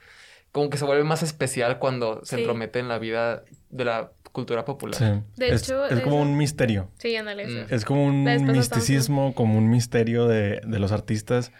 [0.53, 2.41] Como que se vuelve más especial cuando se Sí.
[2.43, 4.95] entromete en la vida de la cultura popular.
[4.97, 5.22] Sí.
[5.37, 6.91] De es, hecho, es como eso- un misterio.
[6.99, 7.47] Sí, ándale.
[7.47, 7.66] Mm.
[7.70, 8.22] Es como un
[8.53, 11.53] misticismo, como un misterio de, de los artistas.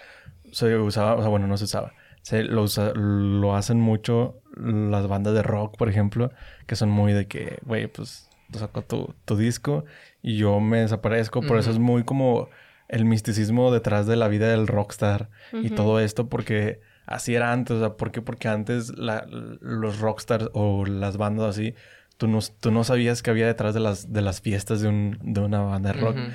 [0.53, 1.93] Se usaba, o sea, bueno, no se usaba.
[2.23, 6.31] Se lo, usa- lo hacen mucho las bandas de rock, por ejemplo,
[6.67, 9.85] que son muy de que, güey, pues tú saco tu, tu disco
[10.23, 11.41] y yo me desaparezco.
[11.43, 12.49] Por eso es muy como
[12.89, 17.77] el misticismo detrás de la vida del rockstar y todo esto, porque así era antes.
[17.77, 18.23] O sea, ¿por qué?
[18.23, 19.27] Porque antes la-
[19.61, 21.75] los rockstars o las bandas así,
[22.17, 25.19] tú no, tú no sabías que había detrás de las, de las fiestas de, un,
[25.23, 26.17] de una banda de rock.
[26.17, 26.27] Ujú.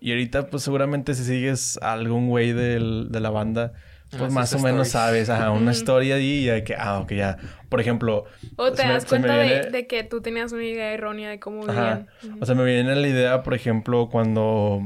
[0.00, 3.72] Y ahorita, pues seguramente si sigues a algún güey del- de la banda,
[4.10, 7.12] pues Ah, más o menos sabes, ajá, una historia ahí y de que, ah, ok,
[7.12, 7.36] ya.
[7.68, 8.24] Por ejemplo,
[8.56, 11.38] O te das me cuenta de, viene- de que tú tenías una idea errónea de
[11.40, 12.06] cómo Ajá.
[12.22, 12.40] vivían.
[12.40, 14.80] O sea, me viene la idea, por ejemplo, cuando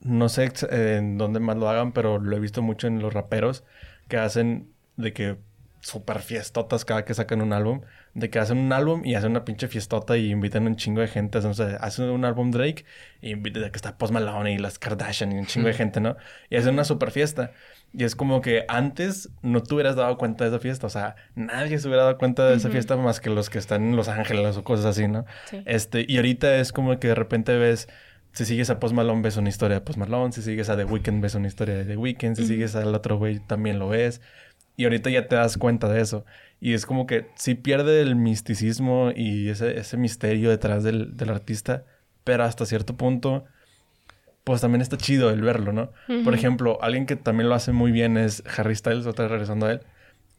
[0.00, 3.12] no sé ex- en dónde más lo hagan, pero lo he visto mucho en los
[3.12, 3.64] raperos
[4.08, 5.36] que hacen de que
[5.80, 7.80] super fiestotas cada que sacan un álbum,
[8.18, 11.06] de que hacen un álbum y hacen una pinche fiestota y invitan un chingo de
[11.06, 12.84] gente, o sea, hacen un álbum Drake
[13.22, 16.00] y invitan de que está Post Malone y las Kardashian y un chingo de gente,
[16.00, 16.16] ¿no?
[16.50, 17.52] Y hacen una super fiesta.
[17.94, 21.14] Y es como que antes no te hubieras dado cuenta de esa fiesta, o sea,
[21.36, 24.08] nadie se hubiera dado cuenta de esa fiesta más que los que están en Los
[24.08, 25.24] Ángeles o cosas así, ¿no?
[25.48, 25.62] Sí.
[25.64, 27.88] Este, y ahorita es como que de repente ves,
[28.32, 30.84] si sigues a Post Malone ves una historia de Post Malone, si sigues a The
[30.84, 32.48] Weeknd ves una historia de The Weeknd, si Ujú.
[32.52, 34.20] sigues al otro güey también lo ves.
[34.78, 36.24] Y ahorita ya te das cuenta de eso.
[36.60, 41.30] Y es como que sí pierde el misticismo y ese, ese misterio detrás del, del
[41.30, 41.84] artista,
[42.22, 43.44] pero hasta cierto punto,
[44.44, 45.90] pues también está chido el verlo, ¿no?
[46.22, 49.66] Por ejemplo, alguien que también lo hace muy bien es Harry Styles, otra vez regresando
[49.66, 49.80] a él.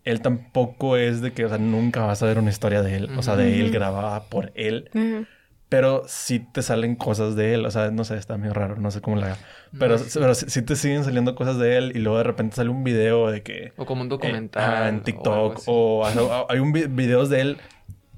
[0.06, 3.10] Él tampoco es de que, o sea, nunca vas a ver una historia de él,
[3.18, 4.90] o sea, de él grabada por él.
[4.94, 5.26] Ujú.
[5.70, 7.66] Pero sí te salen cosas de él.
[7.66, 8.76] O sea, no sé, está medio raro.
[8.78, 9.38] No sé cómo la haga.
[9.78, 10.04] Pero, No.
[10.16, 11.92] pero sí, sí te siguen saliendo cosas de él.
[11.96, 13.74] Y luego de repente sale un video de que...
[13.78, 14.64] O como un eh, documental.
[14.64, 15.56] ajá, en algo TikTok.
[15.58, 15.66] así.
[15.68, 17.58] O, o- hay un vi- videos de él,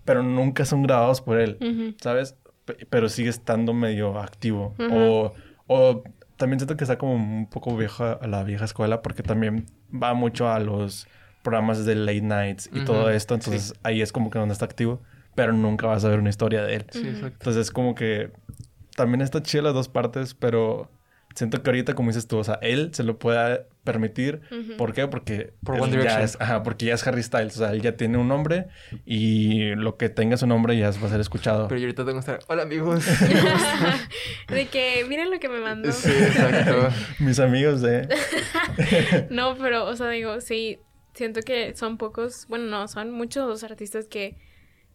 [0.06, 1.58] pero nunca son grabados por él.
[1.60, 1.93] Ujú.
[2.02, 2.36] ¿Sabes?
[2.64, 4.74] Pe- Pero sigue estando medio activo.
[4.80, 4.89] Ujú.
[4.95, 5.34] O,
[5.68, 6.04] o
[6.38, 9.02] también siento que está como un poco vieja a la vieja escuela.
[9.02, 11.06] Porque también va mucho a los
[11.43, 13.34] programas de late nights y todo Ujú, esto.
[13.34, 15.02] Entonces ahí es como que donde está activo.
[15.36, 16.86] Pero nunca vas a ver una historia de él.
[16.91, 17.27] Sí, exacto.
[17.27, 18.32] Entonces es como que
[18.95, 20.91] también está chido las dos partes, pero
[21.36, 24.41] siento que ahorita, como dices tú, o sea, él se lo puede permitir.
[24.77, 25.07] ¿Por qué?
[25.07, 26.21] Porque, Por One Direction.
[26.21, 27.55] es, ajá, porque ya es Harry Styles.
[27.55, 28.67] O sea, él ya tiene un nombre
[29.05, 31.67] y lo que tenga su nombre ya va a ser escuchado.
[31.67, 33.05] Pero yo ahorita tengo que estar, hola amigos.
[34.49, 35.91] de que, miren lo que me mandó.
[35.91, 36.89] sí, exacto.
[37.19, 38.07] Mis amigos de...
[39.29, 40.79] No, pero, o sea, digo, sí,
[41.13, 44.38] siento que son pocos, bueno, no, son muchos los artistas que,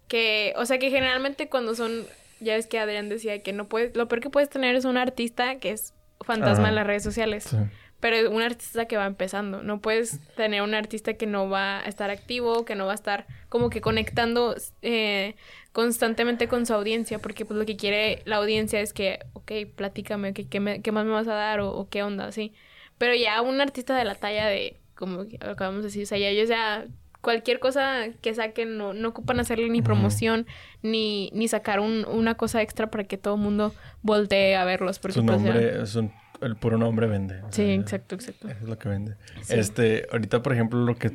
[0.09, 2.05] que, o sea, que generalmente cuando son,
[2.41, 4.97] ya ves que Adrián decía que no puedes, lo peor que puedes tener es un
[4.97, 6.69] artista que es fantasma Ajá.
[6.71, 7.57] en las redes sociales, Sí.
[8.01, 11.89] pero un artista que va empezando, no puedes tener un artista que no va a
[11.89, 15.35] estar activo, que no va a estar como que conectando eh,
[15.73, 20.33] constantemente con su audiencia, porque pues lo que quiere la audiencia es que, ok, platícame,
[20.33, 22.55] ¿qué, me- qué más me vas a dar o, o qué onda, así.
[22.99, 26.29] Pero ya un artista de la talla de, como acabamos de decir, o sea, ya
[26.29, 26.87] ellos ya
[27.27, 30.47] cualquier cosa que saquen no, no ocupan hacerle ni promoción
[30.81, 35.01] ni, ni sacar un- una cosa extra para que todo el mundo voltee a verlos.
[35.01, 37.43] Porque, Su pues, nombre, es un- el puro nombre vende.
[37.43, 38.49] o Sí, exacto, exacto.
[38.49, 39.17] Es lo que vende.
[39.43, 39.55] Sí.
[39.55, 41.11] Este, ahorita, por ejemplo, lo que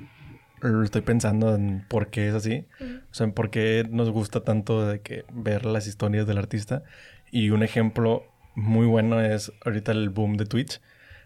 [0.60, 2.66] lo estoy pensando en por qué es así.
[3.10, 6.84] O sea, en por qué nos gusta tanto de que ver las historias del artista.
[7.32, 10.82] Y un ejemplo muy bueno es ahorita el boom de Twitch.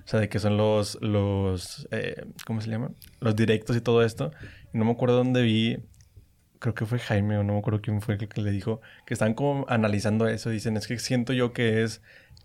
[0.05, 2.91] O sea, de que son los, los, eh, ¿cómo se llama?
[3.19, 4.31] Los directos y todo esto.
[4.73, 5.79] Y no me acuerdo dónde vi,
[6.59, 9.13] creo que fue Jaime o no me acuerdo quién fue el que le dijo, que
[9.15, 10.49] están como analizando eso.
[10.51, 12.01] Dicen, es que siento yo que es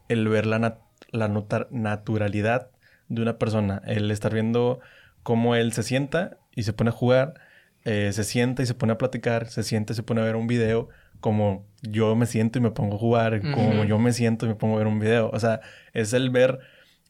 [0.08, 0.80] el ver la, nat-
[1.10, 2.70] la nota- naturalidad
[3.08, 3.82] de una persona.
[3.86, 4.80] El estar viendo
[5.22, 7.34] cómo él se sienta y se pone a jugar,
[7.84, 10.36] eh, se sienta y se pone a platicar, se sienta y se pone a ver
[10.36, 10.88] un video,
[11.20, 14.54] como yo me siento y me pongo a jugar, como yo me siento y me
[14.54, 15.30] pongo a ver un video.
[15.30, 15.60] O sea,
[15.92, 16.58] es el ver,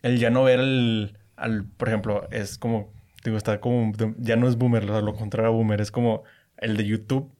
[0.03, 2.93] el ya no ver el, al, por ejemplo, es como,
[3.25, 6.23] digo, está como, ya no es boomer, o sea, lo contrario a boomer, es como
[6.59, 7.31] el de YouTube.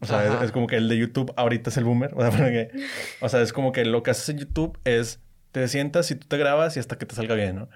[0.00, 2.12] O sea, es, es como que el de YouTube ahorita es el boomer.
[2.14, 2.70] O sea, porque-
[3.20, 5.20] o sea, es como que lo que haces en YouTube es
[5.50, 7.68] te sientas y tú te grabas y hasta que te salga bien, ¿no?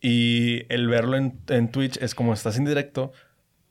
[0.00, 3.12] Y el verlo en, en Twitch es como estás en directo,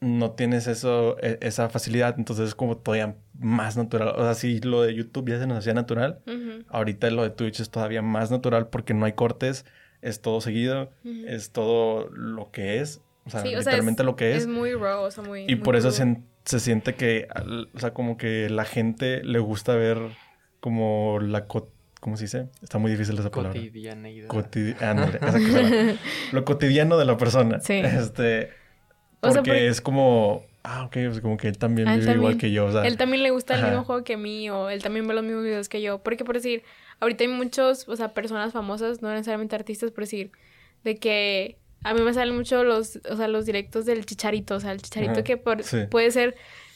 [0.02, 4.10] no tienes eso, e- esa facilidad, entonces es como todavía más natural.
[4.18, 6.66] O sea, si lo de YouTube ya se nos hacía natural, Ujú.
[6.70, 9.66] ahorita lo de Twitch es todavía más natural porque no hay cortes,
[10.04, 14.06] es todo seguido, es todo lo que es, o sea, Sí, o sea, literalmente es,
[14.06, 14.38] lo que es.
[14.44, 15.44] Es muy raw, o sea, muy...
[15.44, 17.28] Y muy por eso se, se siente que,
[17.74, 19.98] o sea, como que la gente le gusta ver
[20.60, 21.46] como la...
[21.48, 22.50] ¿Cómo se dice?
[22.62, 23.58] Está muy difícil esa palabra.
[23.58, 24.28] Cotidianeidad.
[24.28, 25.96] Cotidi- ándale, esa cosa.
[26.34, 27.62] Lo cotidiano de la persona.
[27.62, 27.76] Sí.
[27.76, 28.50] Este...
[29.22, 30.44] O sea, Porque porque- es como...
[30.66, 32.40] Ah, ok, pues como que él también Ah, él vive igual también.
[32.40, 32.86] que yo, o sea...
[32.86, 33.70] Él también le gusta el Ajá.
[33.70, 36.00] mismo juego que a mí o él también ve los mismos videos que yo.
[36.00, 36.64] Porque por decir,
[37.00, 40.32] ahorita hay muchos, o sea, personas famosas, no necesariamente artistas, por decir,
[40.84, 44.60] de que a mí me salen mucho los, o sea, los directos del chicharito, o
[44.60, 45.80] sea, el chicharito Ajá, que por- sí.
[45.90, 46.36] puede ser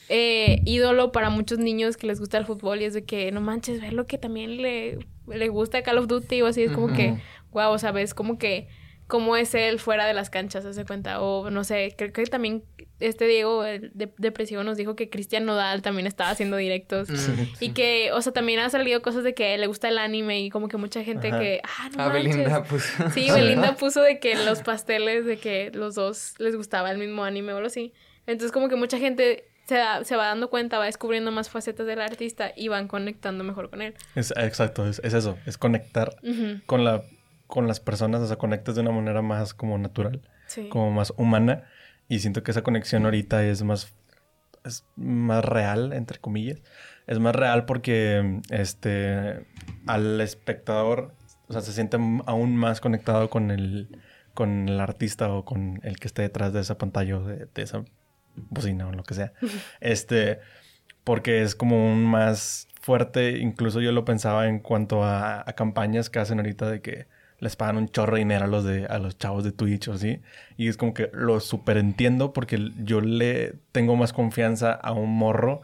[0.09, 3.41] eh, ídolo para muchos niños que les gusta el fútbol y es de que no
[3.41, 6.93] manches, ver lo que también le, le gusta Call of Duty o así, es como
[6.93, 7.15] que,
[7.51, 8.67] wow, o sea, ves como que
[9.07, 11.21] cómo es él fuera de las canchas, hace cuenta.
[11.21, 12.63] O no sé, creo que también
[12.99, 17.09] este Diego el de Depresivo nos dijo que Cristian Nodal también estaba haciendo directos.
[17.09, 17.69] Mm, Y sí.
[17.73, 20.67] que, o sea, también han salido cosas de que le gusta el anime y como
[20.67, 21.39] que mucha gente Ajá.
[21.39, 22.35] que, ah, no Ah, manches.
[22.35, 22.93] Belinda, pues.
[23.13, 27.23] Sí, Belinda puso de que los pasteles, de que los dos les gustaba el mismo
[27.23, 27.93] anime o algo así.
[28.25, 31.85] Entonces como que mucha gente se, da- se va dando cuenta, va descubriendo más facetas
[31.87, 33.93] del artista y van conectando mejor con él.
[34.15, 35.37] Es, exacto, es, es eso.
[35.45, 36.15] Es conectar
[36.65, 37.03] con la...
[37.47, 40.21] Con las personas, o sea, conectas de una manera más como natural.
[40.47, 40.69] Sí.
[40.69, 41.65] como más humana
[42.07, 43.93] y siento que esa conexión ahorita es más
[44.63, 46.61] es más real entre comillas
[47.05, 49.45] es más real porque este
[49.85, 51.13] al espectador
[51.47, 53.89] o sea se siente aún más conectado con el
[54.33, 57.61] con el artista o con el que esté detrás de esa pantalla o de, de
[57.61, 57.83] esa
[58.35, 59.33] bocina o lo que sea
[59.81, 60.39] este
[61.03, 66.09] porque es como un más fuerte incluso yo lo pensaba en cuanto a, a campañas
[66.09, 68.97] que hacen ahorita de que les pagan un chorro de dinero a los de a
[68.99, 70.21] los chavos de Twitch o así
[70.57, 75.15] y es como que lo super entiendo porque yo le tengo más confianza a un
[75.15, 75.61] morro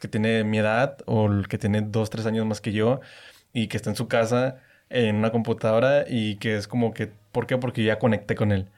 [0.00, 3.00] que tiene mi edad o el que tiene dos tres años más que yo
[3.52, 4.56] y que está en su casa
[4.88, 7.58] en una computadora y que es como que ¿por qué?
[7.58, 8.68] porque ya conecté con él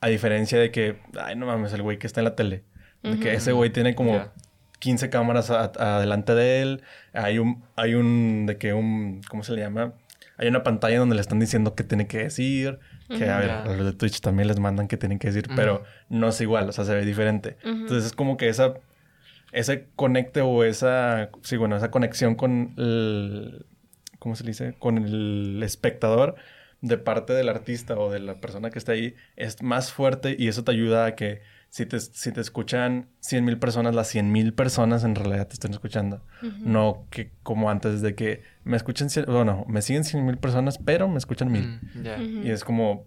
[0.00, 2.62] a diferencia de que ay no mames el güey que está en la tele
[3.02, 4.32] de que ese güey tiene como Ya.
[4.80, 6.82] 15 cámaras adelante de él.
[7.12, 9.92] Hay un, hay un, de que un, ¿cómo se le llama?
[10.38, 12.78] Hay una pantalla donde le están diciendo qué tiene que decir.
[13.08, 15.82] Que a ver, a los de Twitch también les mandan qué tienen que decir, pero
[16.08, 17.56] no es igual, o sea, se ve diferente.
[17.64, 18.74] Entonces es como que esa,
[19.50, 23.66] ese conecte o esa, sí, bueno, esa conexión con el,
[24.18, 24.74] ¿cómo se le dice?
[24.78, 26.36] Con el espectador
[26.80, 30.48] de parte del artista o de la persona que está ahí es más fuerte y
[30.48, 34.32] eso te ayuda a que si te, si te escuchan 100 mil personas, las 100
[34.32, 36.22] mil personas en realidad te están escuchando.
[36.60, 40.78] No que como antes de que me escuchen, cien- bueno, me siguen 100 mil personas,
[40.78, 41.80] pero me escuchan mil.
[41.94, 42.22] Mm, ya.
[42.22, 43.04] Y es como,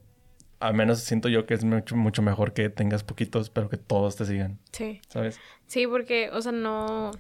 [0.60, 4.16] al menos siento yo que es mucho, mucho mejor que tengas poquitos, pero que todos
[4.16, 5.02] te sigan, Sí.
[5.10, 5.40] ¿sabes?
[5.68, 7.12] Sí, porque, o sea, no...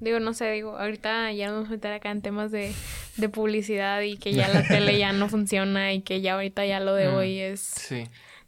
[0.00, 2.72] Digo, no sé, digo, ahorita ya nos vamos a meter acá en temas de,
[3.18, 6.80] de publicidad y que ya la tele ya no funciona y que ya ahorita ya
[6.80, 7.60] lo de Mm, hoy es...
[7.60, 8.04] Sí.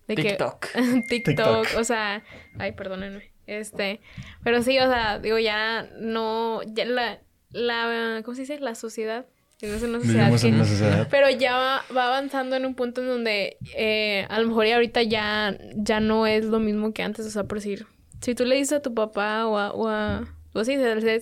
[0.09, 0.61] De TikTok.
[0.73, 1.67] Que, TikTok, TikTok.
[1.79, 2.23] o sea,
[2.59, 3.31] ay, perdónenme.
[3.47, 4.01] Este,
[4.45, 8.59] pero sí, o sea, digo, ya no, ya la, la, ¿cómo se dice?
[8.61, 9.27] La sociedad.
[9.61, 11.09] Es una sociedad Vivimos que- en una sociedad.
[11.09, 14.73] pero ya va, va avanzando en un punto en donde eh, a lo mejor y
[14.73, 17.25] ahorita ya, ya no es lo mismo que antes.
[17.27, 17.87] O sea, por decir,
[18.21, 20.25] si tú le dices a tu papá o a, o a
[20.55, 20.77] o si,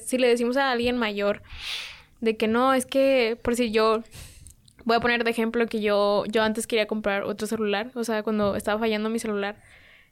[0.05, 1.43] si le decimos a alguien mayor
[2.21, 4.03] de que no, es que, por decir yo,
[4.91, 7.93] voy a poner de ejemplo que yo, yo antes quería comprar otro celular.
[7.95, 9.55] O sea, cuando estaba fallando mi celular,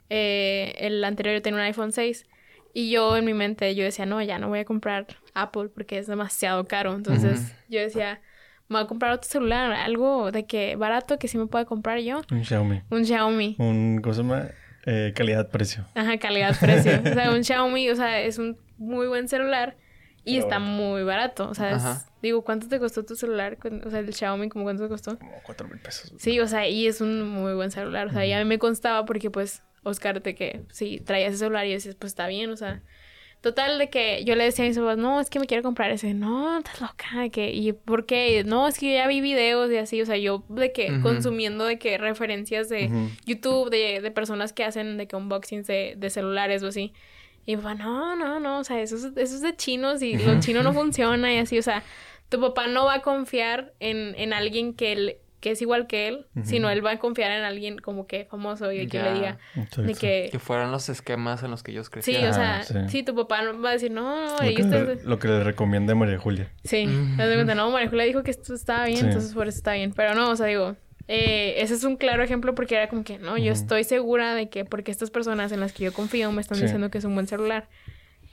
[0.08, 2.26] eh, el anterior yo tenía un iPhone 6.
[2.74, 5.98] Y yo en mi mente, yo decía, no, ya no voy a comprar Apple porque
[5.98, 6.94] es demasiado caro.
[6.94, 8.20] Entonces yo decía,
[8.68, 11.98] me voy a comprar otro celular, algo de que barato que sí me pueda comprar
[11.98, 12.20] yo.
[12.30, 12.82] Un Xiaomi.
[12.90, 13.56] Un Xiaomi.
[13.58, 14.48] Un, ¿cómo se llama?
[14.86, 15.86] Eh, calidad-precio.
[15.96, 17.00] Ajá, calidad-precio.
[17.10, 19.76] o sea, un Xiaomi, o sea, es un muy buen celular
[20.28, 20.72] y Pero está bueno.
[20.72, 21.48] muy barato.
[21.48, 23.56] O sea, es- digo, ¿cuánto te costó tu celular?
[23.84, 25.18] O sea, el Xiaomi, ¿como cuánto te costó?
[25.18, 26.12] Como cuatro mil pesos.
[26.18, 28.08] Sí, o sea, y es un muy buen celular.
[28.08, 31.38] O sea, y a mí me constaba porque, pues, Oscar, de que sí, traía ese
[31.38, 32.82] celular y yo decía, pues está bien, o sea.
[33.40, 35.92] Total, de que yo le decía a mis papás, no, es que me quiero comprar
[35.92, 36.12] ese.
[36.12, 38.42] No, estás loca, de que, ¿y por qué?
[38.44, 41.64] No, es que yo ya vi videos y así, o sea, yo de que consumiendo
[41.64, 42.90] de que referencias de.
[43.26, 46.92] YouTube, de, de personas que hacen de que unboxings de, de celulares o así.
[47.48, 50.18] Y mi papá, no, no, no, o sea, eso es, eso es de chinos y
[50.18, 51.82] lo chino no funciona y así, o sea,
[52.28, 56.08] tu papá no va a confiar en, en alguien que, él, que es igual que
[56.08, 59.38] él, sino él va a confiar en alguien como que famoso y que le diga
[59.54, 59.80] Exacto.
[59.82, 60.28] de que...
[60.30, 62.28] Que fueran los esquemas en los que ellos Sí, crecieron.
[62.28, 62.74] o sea, sí.
[62.88, 63.02] sí.
[63.02, 65.28] tu papá no va a decir, no, no, Lo que, esto le, es- lo que
[65.28, 66.52] le recomienda María Julia.
[66.64, 69.06] Sí, de cuenta, no, María Julia dijo que esto estaba bien, Sí.
[69.06, 69.94] entonces por eso está bien.
[69.96, 70.76] Pero no, o sea, digo,
[71.08, 74.48] eh, ese es un claro ejemplo porque era como que, no, yo estoy segura de
[74.48, 76.64] que porque estas personas en las que yo confío me están Sí.
[76.64, 77.68] diciendo que es un buen celular.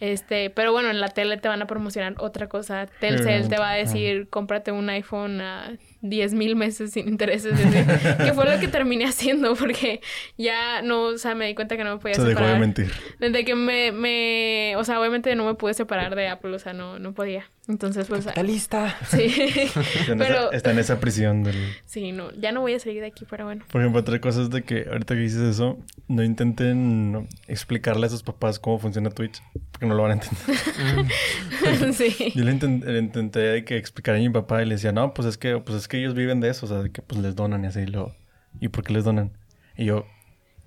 [0.01, 2.85] Este, pero bueno, en la tele te van a promocionar otra cosa.
[2.99, 5.71] Telcel te va a decir, cómprate un iPhone a
[6.09, 7.53] 10 mil meses sin intereses.
[8.17, 10.01] que fue lo que terminé haciendo porque
[10.37, 12.59] ya no, o sea, me di cuenta que no me podía Se dejó de separar.
[12.59, 12.91] mentir.
[13.19, 16.73] Desde que me, me, o sea, obviamente no me pude separar de Apple, o sea,
[16.73, 17.45] no, no podía.
[17.67, 18.95] Entonces, pues, Está lista.
[19.09, 19.23] sí.
[19.23, 21.55] Está en, Pero- esa, está en esa prisión del...
[21.85, 23.65] Sí, no, ya no voy a salir de aquí, pero bueno.
[23.71, 28.09] Por ejemplo, otra cosa es de que ahorita que dices eso, no intenten explicarle a
[28.09, 29.41] sus papás cómo funciona Twitch,
[29.71, 31.93] porque no lo van a entender.
[31.93, 32.31] sí.
[32.35, 35.27] Yo le, le intenté de que explicar a mi papá y le decía, no, pues
[35.27, 37.35] es que, pues es que ellos viven de eso, o sea, de que pues les
[37.35, 38.15] donan y así, y lo,
[38.59, 39.31] ¿y por qué les donan?
[39.77, 40.05] Y yo,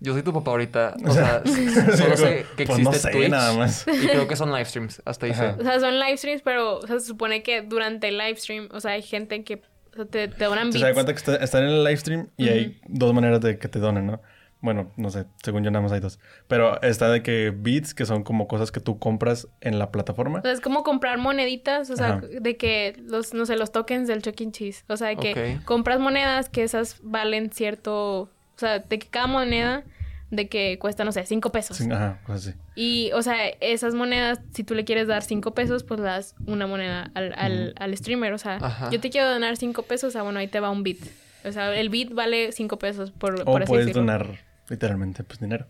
[0.00, 0.94] Yo soy tu papá ahorita.
[1.04, 3.30] O O sea, sea, solo sé que pues existe no sé, Twitch.
[3.30, 3.86] nada más.
[3.88, 5.02] Y creo que son live streams.
[5.04, 5.32] Hasta ahí.
[5.32, 8.68] O sea, son live streams, pero o sea, se supone que durante el live stream,
[8.72, 9.62] o sea, hay gente que
[9.92, 10.82] o sea, te, te donan Se bits.
[10.88, 13.66] da cuenta que está- están en el live stream y hay dos maneras de que
[13.68, 14.20] te donen, ¿no?
[14.60, 16.18] Bueno, no sé, según yo nada más hay dos.
[16.48, 20.40] Pero está de que bits, que son como cosas que tú compras en la plataforma.
[20.40, 22.26] O sea, es como comprar moneditas, o sea, Ajá.
[22.26, 24.50] de que los, no sé, los tokens del Chuck E.
[24.50, 24.84] Cheese.
[24.88, 29.28] O sea, de que compras monedas que esas valen cierto, o sea, de que cada
[29.28, 29.84] moneda
[30.30, 31.76] de que cuesta, no sé, cinco pesos.
[31.78, 32.58] Sí, ajá, cosas así.
[32.74, 36.34] Y, o sea, esas monedas, si tú le quieres dar cinco pesos, pues le das
[36.46, 38.32] una moneda al, al, al streamer.
[38.34, 38.90] O sea, Ajá.
[38.90, 41.00] yo te quiero donar cinco pesos, o sea, bueno, ahí te va un bit.
[41.44, 44.02] O sea, el bit vale cinco pesos por, O por así puedes decirlo.
[44.02, 45.66] donar literalmente pues dinero.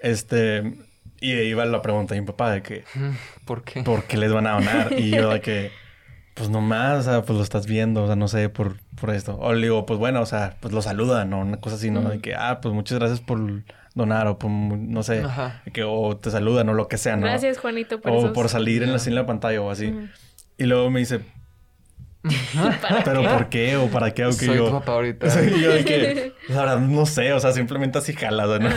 [0.00, 0.74] Este,
[1.20, 2.84] y ahí va la pregunta de mi papá de que,
[3.44, 3.82] ¿Por qué?
[3.82, 4.92] ¿por qué les van a donar?
[4.98, 5.70] Y yo de que,
[6.34, 9.36] pues nomás, o sea, pues lo estás viendo, o sea, no sé, por, por esto.
[9.38, 12.02] O le digo, pues bueno, o sea, pues lo saludan, o una cosa así, ¿no?
[12.02, 13.62] De que, ah, pues muchas gracias por
[13.94, 15.62] donar, o por, no sé, Ajá.
[15.72, 17.22] que, o te saludan, o lo que sea, ¿no?
[17.26, 19.94] Gracias, Juanito, por o esos- por salir en la, en la pantalla o así.
[20.58, 21.30] Y luego me dice, ¿Para
[23.04, 23.28] ¿pero qué?
[23.28, 23.76] por qué?
[23.76, 24.24] ¿O para qué?
[24.24, 24.66] O que Soy yo...
[24.66, 25.28] tu papá ahorita.
[25.30, 28.58] Sí, yo de que, la verdad, no sé, o sea, simplemente así jala, o sea,
[28.58, 28.70] no,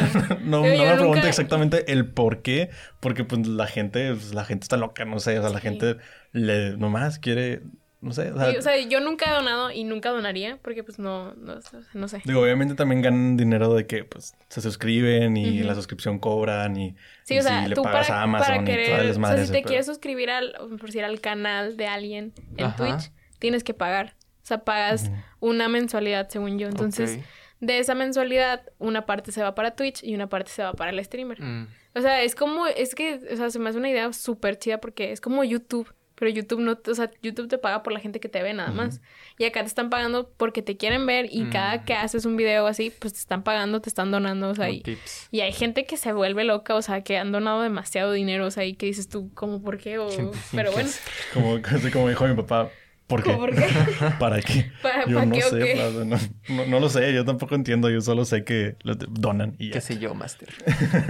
[0.44, 2.70] no, me pregunto nunca- exactamente el por qué,
[3.00, 5.64] porque pues la gente, pues, la gente está loca, no sé, o sea, la Sí.
[5.68, 5.98] gente
[6.34, 7.62] le nomás quiere,
[8.02, 10.84] no sé, o sea, Sí, o sea, yo nunca he donado y nunca donaría porque
[10.84, 11.60] pues no, no,
[11.94, 12.22] no sé.
[12.26, 16.96] digo, obviamente también ganan dinero de que pues se suscriben y la suscripción cobran y,
[17.24, 18.78] Sí, y o sea, si le tú pagas para, a Amazon para y todo el
[18.86, 22.34] querer, o sea, si te pero- quieres suscribir al, por decir, al canal de alguien
[22.58, 22.76] en Ajá.
[22.76, 24.16] Twitch, tienes que pagar.
[24.44, 26.68] O sea, pagas una mensualidad, según yo.
[26.68, 27.20] Entonces,
[27.60, 30.92] de esa mensualidad, una parte se va para Twitch y una parte se va para
[30.92, 31.42] el streamer.
[31.42, 31.68] Mm.
[31.96, 34.80] O sea, es como, es que, o sea, se me hace una idea súper chida
[34.80, 35.94] porque es como YouTube.
[36.20, 38.72] pero YouTube no, o sea, YouTube te paga por la gente que te ve nada
[38.72, 39.02] más.
[39.38, 41.86] Y acá te están pagando porque te quieren ver y cada Mm.
[41.86, 44.84] que haces un video así, pues te están pagando, te están donando, o sea, y,
[45.32, 48.66] hay gente que se vuelve loca, o sea, que han donado demasiado dinero, o sea,
[48.66, 50.00] y que dices tú, ¿cómo por qué?
[50.00, 50.08] O,
[50.54, 50.90] pero bueno.
[51.36, 52.72] Como, casi como dijo mi papá,
[53.08, 53.32] ¿por qué?
[53.32, 53.66] ¿cómo por qué?
[54.20, 54.72] ¿Para qué?
[54.82, 55.66] ¿Para- yo para no qué sé?
[55.76, 56.18] Plaza, no,
[56.56, 59.74] no, no lo sé, yo tampoco entiendo, yo solo sé que lo donan y ya.
[59.74, 60.50] ¿Qué sé yo, Master?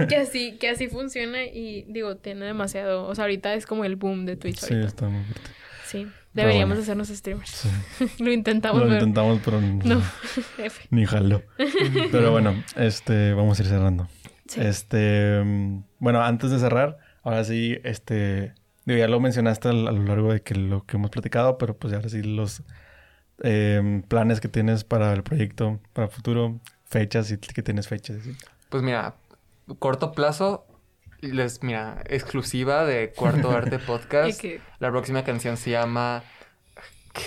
[0.08, 3.96] que así, que así funciona y digo, tiene demasiado, o sea, ahorita es como el
[3.96, 4.88] boom de Twitch Sí, ahorita.
[4.88, 5.50] está muy fuerte.
[5.86, 6.82] Sí, deberíamos bueno.
[6.82, 7.50] hacernos streamers.
[7.50, 7.68] Sí.
[8.22, 10.02] Lo intentamos, Lo pero intentamos, pero no.
[10.58, 10.86] F.
[10.90, 11.42] ni jaló.
[12.12, 14.06] pero bueno, este, vamos a ir cerrando.
[14.46, 14.60] Sí.
[14.60, 18.52] Este, mm, bueno, antes de cerrar, ahora sí, este,
[18.94, 21.92] digo, ya lo mencionaste a, lo largo de que lo que hemos platicado, pero pues
[21.94, 22.62] ahora sí los
[23.42, 28.18] em, planes que tienes para el proyecto, para el futuro, fechas y que tienes fechas.
[28.22, 28.32] ¿sí?
[28.68, 29.14] Pues mira,
[29.78, 30.66] corto plazo,
[31.20, 34.40] les, mira, exclusiva de Cuarto Arte Y Podcast.
[34.40, 36.22] que- La próxima canción se llama...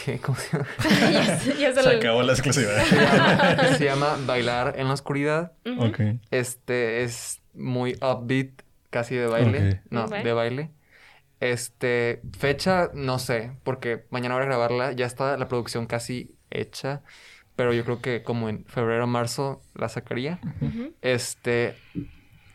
[0.06, 0.20] ¿Qué?
[0.20, 0.68] ¿Cómo se llama?
[1.12, 2.84] ya, se- ya se Se lo- acabó la exclusividad.
[2.86, 5.52] Se llama, se llama Bailar en la Oscuridad.
[5.80, 6.00] Ok.
[6.30, 8.50] Este es muy upbeat,
[8.90, 9.82] casi de baile.
[9.90, 10.72] No, de baile.
[11.42, 14.94] Este, fecha, no sé, porque mañana voy a grabarla.
[14.94, 17.04] Ya está la producción casi hecha.
[17.58, 20.40] Pero yo creo que como en febrero o marzo la sacaría.
[21.02, 21.76] Este,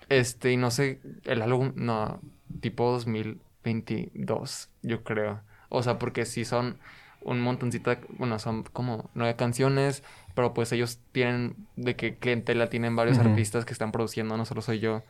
[0.09, 2.23] este, y no sé, el álbum, no,
[2.61, 5.43] tipo 2022, yo creo.
[5.69, 6.79] O sea, porque sí son
[7.21, 12.69] un montoncito, de- bueno, son como nueve canciones, pero pues ellos tienen, de que clientela
[12.71, 15.05] tienen varios artistas que están produciendo, no solo soy yo.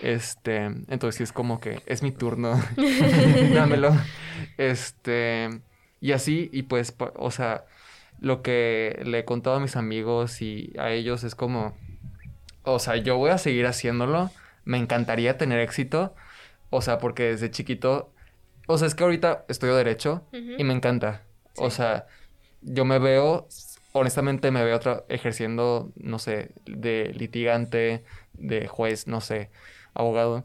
[0.00, 2.60] Este, entonces sí es como que es mi turno,
[3.54, 3.96] dámelo.
[4.56, 5.48] Este,
[6.00, 7.64] y así, y pues, o sea,
[8.20, 11.76] lo que le he contado a mis amigos y a ellos es como,
[12.62, 14.30] o sea, yo voy a seguir haciéndolo,
[14.64, 16.14] me encantaría tener éxito,
[16.70, 18.12] o sea, porque desde chiquito,
[18.66, 21.22] o sea, es que ahorita estudio derecho y me encanta,
[21.56, 22.06] o sea,
[22.62, 23.48] yo me veo,
[23.92, 29.50] honestamente me veo otra, ejerciendo, no sé, de litigante, de juez, no sé,
[29.98, 30.44] abogado,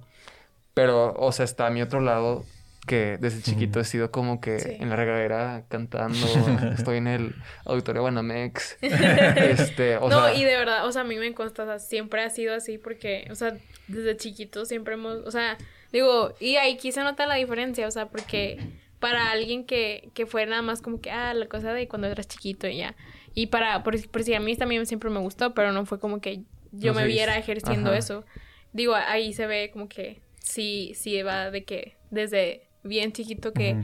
[0.73, 2.43] pero, o sea, está a mi otro lado
[2.85, 4.71] que desde chiquito he sido como que Sí.
[4.77, 6.17] en la regadera cantando,
[6.77, 11.05] estoy en el auditorio Banamex, este, o no, sea, y de verdad, o sea, a
[11.05, 13.55] mí me consta, o sea, siempre ha sido así porque, o sea,
[13.87, 15.57] desde chiquito siempre hemos, o sea,
[15.93, 18.59] digo, y ahí quise notar la diferencia, o sea, porque
[18.99, 22.27] para alguien que, que fue nada más como que, ah, la cosa de cuando eras
[22.27, 22.95] chiquito y ya.
[23.35, 26.21] Y para, por, por si a mí también siempre me gustó, pero no fue como
[26.21, 26.41] que
[26.71, 27.99] yo No me viera ejerciendo ajá.
[27.99, 28.25] eso.
[28.73, 33.75] Digo, ahí se ve como que sí, sí va de que desde bien chiquito que,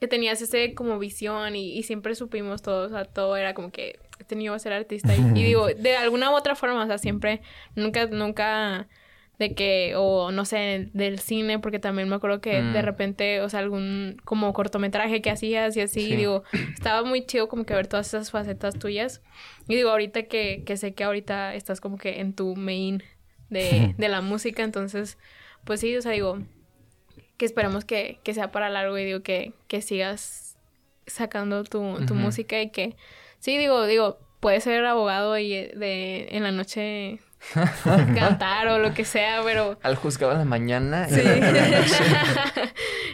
[0.00, 3.70] que tenías ese como visión y, y siempre supimos todos, o sea, todo era como
[3.70, 6.86] que he tenido que ser artista y, y digo, de alguna u otra forma, o
[6.86, 7.40] sea, siempre,
[7.74, 8.88] nunca, nunca
[9.38, 12.84] de que, o no sé, del cine, porque también me acuerdo que de Mm.
[12.84, 16.16] repente, o sea, algún como cortometraje que hacías y así, Sí.
[16.16, 19.22] digo, estaba muy chido como que ver todas esas facetas tuyas.
[19.66, 23.02] Y digo, ahorita que, que sé que ahorita estás como que en tu main
[23.50, 25.18] de, de la música, entonces,
[25.64, 26.38] pues sí, o sea, digo,
[27.36, 30.56] que esperemos que, que sea para largo y digo que, que sigas
[31.06, 32.96] sacando tu, tu música y que,
[33.40, 37.18] sí, digo, digo, puedes ser abogado y eh, de, en la noche
[38.14, 39.78] cantar o lo que sea, pero...
[39.82, 41.08] al juzgado en la mañana.
[41.08, 41.20] Sí.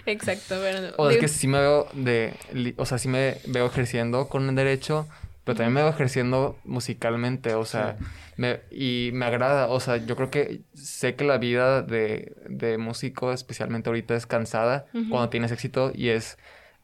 [0.07, 0.95] Exacto, pero...
[0.97, 2.35] O es digo- que sí me veo de,
[2.77, 5.07] o sea, sí me veo ejerciendo con el derecho,
[5.45, 7.97] pero también me veo ejerciendo musicalmente, o sea,
[8.37, 12.79] me, y me agrada, o sea, yo creo que sé que la vida de, de
[12.79, 16.39] músico, especialmente ahorita, es cansada cuando tienes éxito y es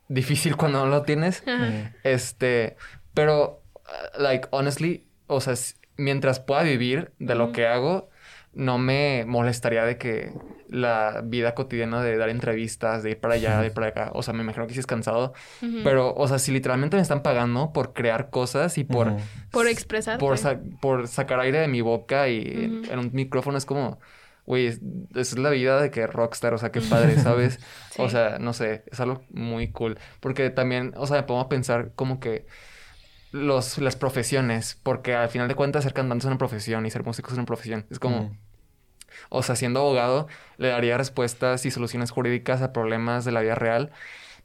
[0.09, 1.43] difícil cuando no lo tienes.
[2.03, 2.77] Este,
[3.15, 3.63] pero,
[4.19, 5.55] like, honestly, o sea,
[5.97, 8.11] mientras pueda vivir de lo que hago,
[8.53, 10.33] no me molestaría de que
[10.69, 14.23] la vida cotidiana de dar entrevistas, de ir para allá, de ir para acá, o
[14.23, 15.33] sea, me imagino que sí es cansado,
[15.85, 19.13] pero, o sea, si literalmente me están pagando por crear cosas y por...
[19.51, 20.19] Por expresarte.
[20.21, 22.41] Por, sa- por sacar aire de mi boca y
[22.91, 23.99] en- un micrófono es como...
[24.45, 24.81] Güey, es-
[25.17, 27.59] es la vida de que rockstar, o sea, qué padre, ¿sabes?
[27.99, 29.99] O sea, no sé, es algo muy cool.
[30.21, 32.47] Porque también, o sea, me pongo a pensar como que
[33.33, 37.05] los, las profesiones, porque al final de cuentas ser cantante es una profesión y ser
[37.05, 37.87] músico es una profesión.
[37.91, 38.37] Es como.
[39.29, 43.55] O sea, siendo abogado, le daría respuestas y soluciones jurídicas a problemas de la vida
[43.55, 43.91] real.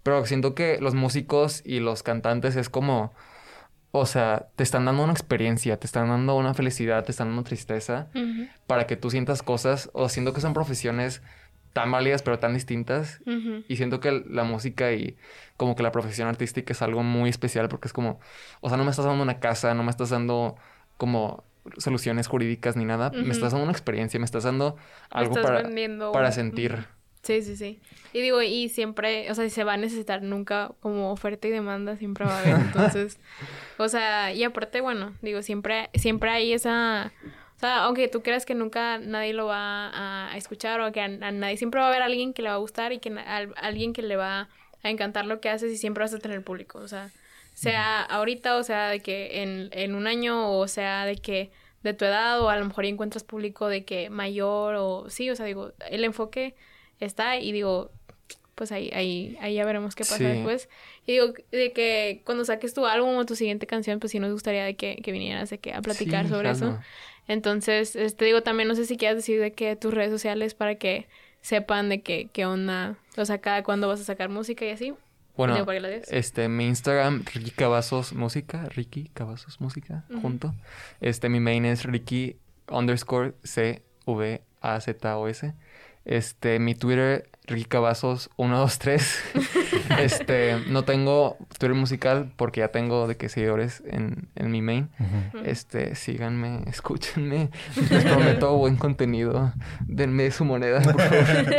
[0.04, 3.14] Pero siento que los músicos y los cantantes es como,
[3.92, 7.44] o sea, te están dando una experiencia, te están dando una felicidad, te están dando
[7.44, 8.08] tristeza
[8.66, 9.90] para que tú sientas cosas.
[9.94, 11.22] O siento que son profesiones
[11.74, 13.22] tan válidas pero tan distintas.
[13.68, 15.18] Y siento que la música y
[15.58, 18.20] como que la profesión artística es algo muy especial porque es como,
[18.62, 20.56] o sea, no me estás dando una casa, no me estás dando
[20.98, 21.44] como
[21.78, 24.78] soluciones jurídicas ni nada, me estás dando una experiencia, me estás dando
[25.10, 26.86] algo estás para, vendiendo para sentir.
[27.24, 27.80] Sí, sí, sí.
[28.14, 31.96] Y digo, y siempre, o sea, se va a necesitar nunca como oferta y demanda,
[31.96, 32.56] siempre va a haber.
[32.56, 33.20] Entonces,
[33.78, 37.12] o sea, y aparte, bueno, digo, siempre, siempre hay esa,
[37.56, 41.08] o sea, aunque tú creas que nunca nadie lo va a escuchar o que a,
[41.08, 43.94] nadie, siempre va a haber alguien que le va a gustar y que a, alguien
[43.94, 44.50] que le va
[44.82, 47.12] a encantar lo que haces y siempre vas a tener público, o sea,
[47.62, 51.52] sea ahorita, o sea, de que en, en un año, o sea, de que
[51.84, 55.36] de tu edad o a lo mejor encuentras público de que mayor o sí, o
[55.36, 56.56] sea, digo, el enfoque
[57.00, 57.92] está y digo,
[58.56, 60.70] pues ahí, ahí, ahí ya veremos qué pasa después.
[61.06, 64.32] Y digo, de que cuando saques tu álbum o tu siguiente canción, pues sí nos
[64.32, 66.80] gustaría de que, que vinieras de que a platicar sobre eso.
[67.28, 70.56] Entonces, te este, digo, también no sé si quieres decir de que tus redes sociales
[70.56, 71.08] para que
[71.42, 74.94] sepan de que, qué onda, o sea, cada cuándo vas a sacar música y así.
[75.36, 75.66] Bueno,
[76.10, 80.54] este, mi Instagram, Ricky Cavazos Música, Ricky Cavazos Música, junto.
[81.00, 82.38] Este, mi main es Ricky
[82.70, 85.54] underscore C V A Z O S.
[86.06, 89.24] Este, mi Twitter, Ricky Cavazos 123.
[90.00, 94.90] este, no tengo Twitter musical porque ya tengo de que seguidores en, en mi main.
[95.44, 97.50] Este, síganme, escúchenme.
[97.90, 99.54] Les prometo buen contenido.
[99.88, 101.56] Denme su moneda, por favor.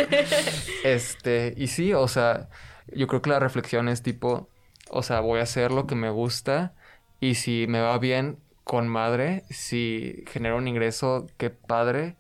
[0.84, 2.48] este, y sí, o sea,
[2.94, 4.48] yo creo que la reflexión es tipo,
[4.90, 6.74] o sea, voy a hacer lo que me gusta
[7.20, 12.16] y si me va bien, con madre, si genero un ingreso, qué padre.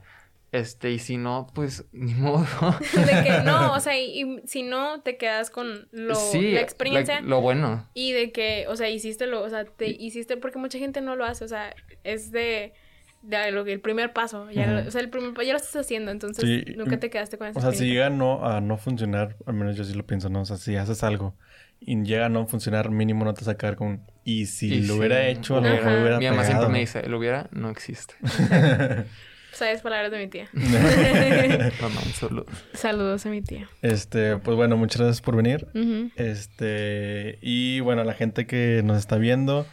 [0.52, 2.46] Este, y si no, pues ni modo.
[2.94, 7.22] De que no, o sea, y, si no, te quedas con lo, la experiencia.
[7.22, 7.88] lo bueno.
[7.94, 11.16] Y de que, o sea, hiciste lo, o sea, te hiciste, porque mucha gente no
[11.16, 11.74] lo hace, o sea,
[12.04, 12.74] es de,
[13.22, 16.10] de lo que el primer paso, ya, o sea, el primer ya lo estás haciendo,
[16.10, 17.58] entonces nunca te quedaste con eso.
[17.58, 20.42] O sea, si llega no, a no funcionar, al menos yo sí lo pienso, ¿no?
[20.42, 21.34] O sea, si haces algo
[21.80, 24.96] y llega a no funcionar, mínimo no te vas a quedar con, y si lo
[24.96, 28.14] hubiera hecho, lo hubiera Mi mamá siempre me dice, lo hubiera, no existe.
[29.52, 30.48] Sabes palabras de mi tía.
[30.54, 32.44] Un.
[32.74, 33.68] Saludos a mi tía.
[33.82, 35.68] Este, pues bueno, muchas gracias por venir.
[36.16, 39.66] Este, y bueno, a la gente que nos está viendo,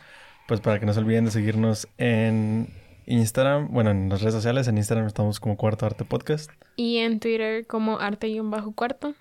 [0.48, 2.68] pues para que no se olviden de seguirnos en
[3.06, 6.52] Instagram, bueno, en las redes sociales, en Instagram estamos como Cuarto Arte Podcast.
[6.76, 9.16] Y en Twitter como Arte-Cuarto.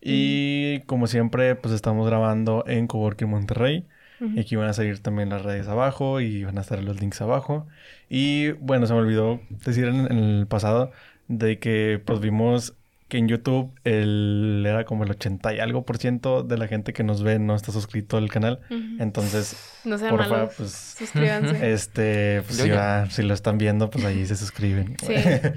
[0.00, 3.86] Y como siempre, pues estamos grabando en Coworking Monterrey.
[4.34, 7.20] Y aquí van a salir también las redes abajo y van a estar los links
[7.20, 7.66] abajo.
[8.08, 10.92] Y bueno, se me olvidó decir en, en el pasado
[11.28, 12.76] de que pues vimos
[13.10, 16.94] que en YouTube el, era como el 80 y algo por ciento de la gente
[16.94, 18.60] que nos ve no está suscrito al canal.
[18.98, 21.50] Entonces, no por favor, pues suscríbanse.
[21.70, 22.70] Este, pues si,
[23.14, 24.96] si, lo están viendo, pues ahí se suscriben.
[25.10, 25.14] Sí.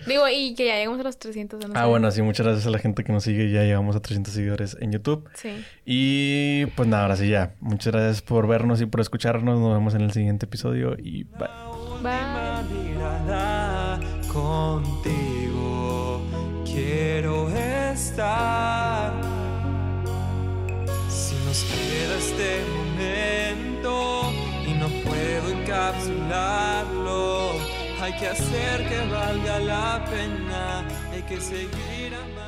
[0.07, 1.65] Digo, y que ya llegamos a los 300.
[1.75, 3.51] ah, bueno, sí, muchas gracias a la gente que nos sigue.
[3.51, 5.29] Ya llegamos a 300 seguidores en YouTube.
[5.35, 5.63] Sí.
[5.85, 7.53] Y pues nada, ahora sí ya.
[7.59, 9.59] Muchas gracias por vernos y por escucharnos.
[9.59, 11.47] Nos vemos en el siguiente episodio y bye.
[15.13, 15.42] Bye.
[16.74, 17.49] Quiero
[17.93, 19.13] estar.
[21.07, 24.24] Si nos queda este momento
[24.65, 27.51] y no puedo encapsularlo,
[28.01, 32.42] hay que hacer que valga la pena, hay que seguir amando.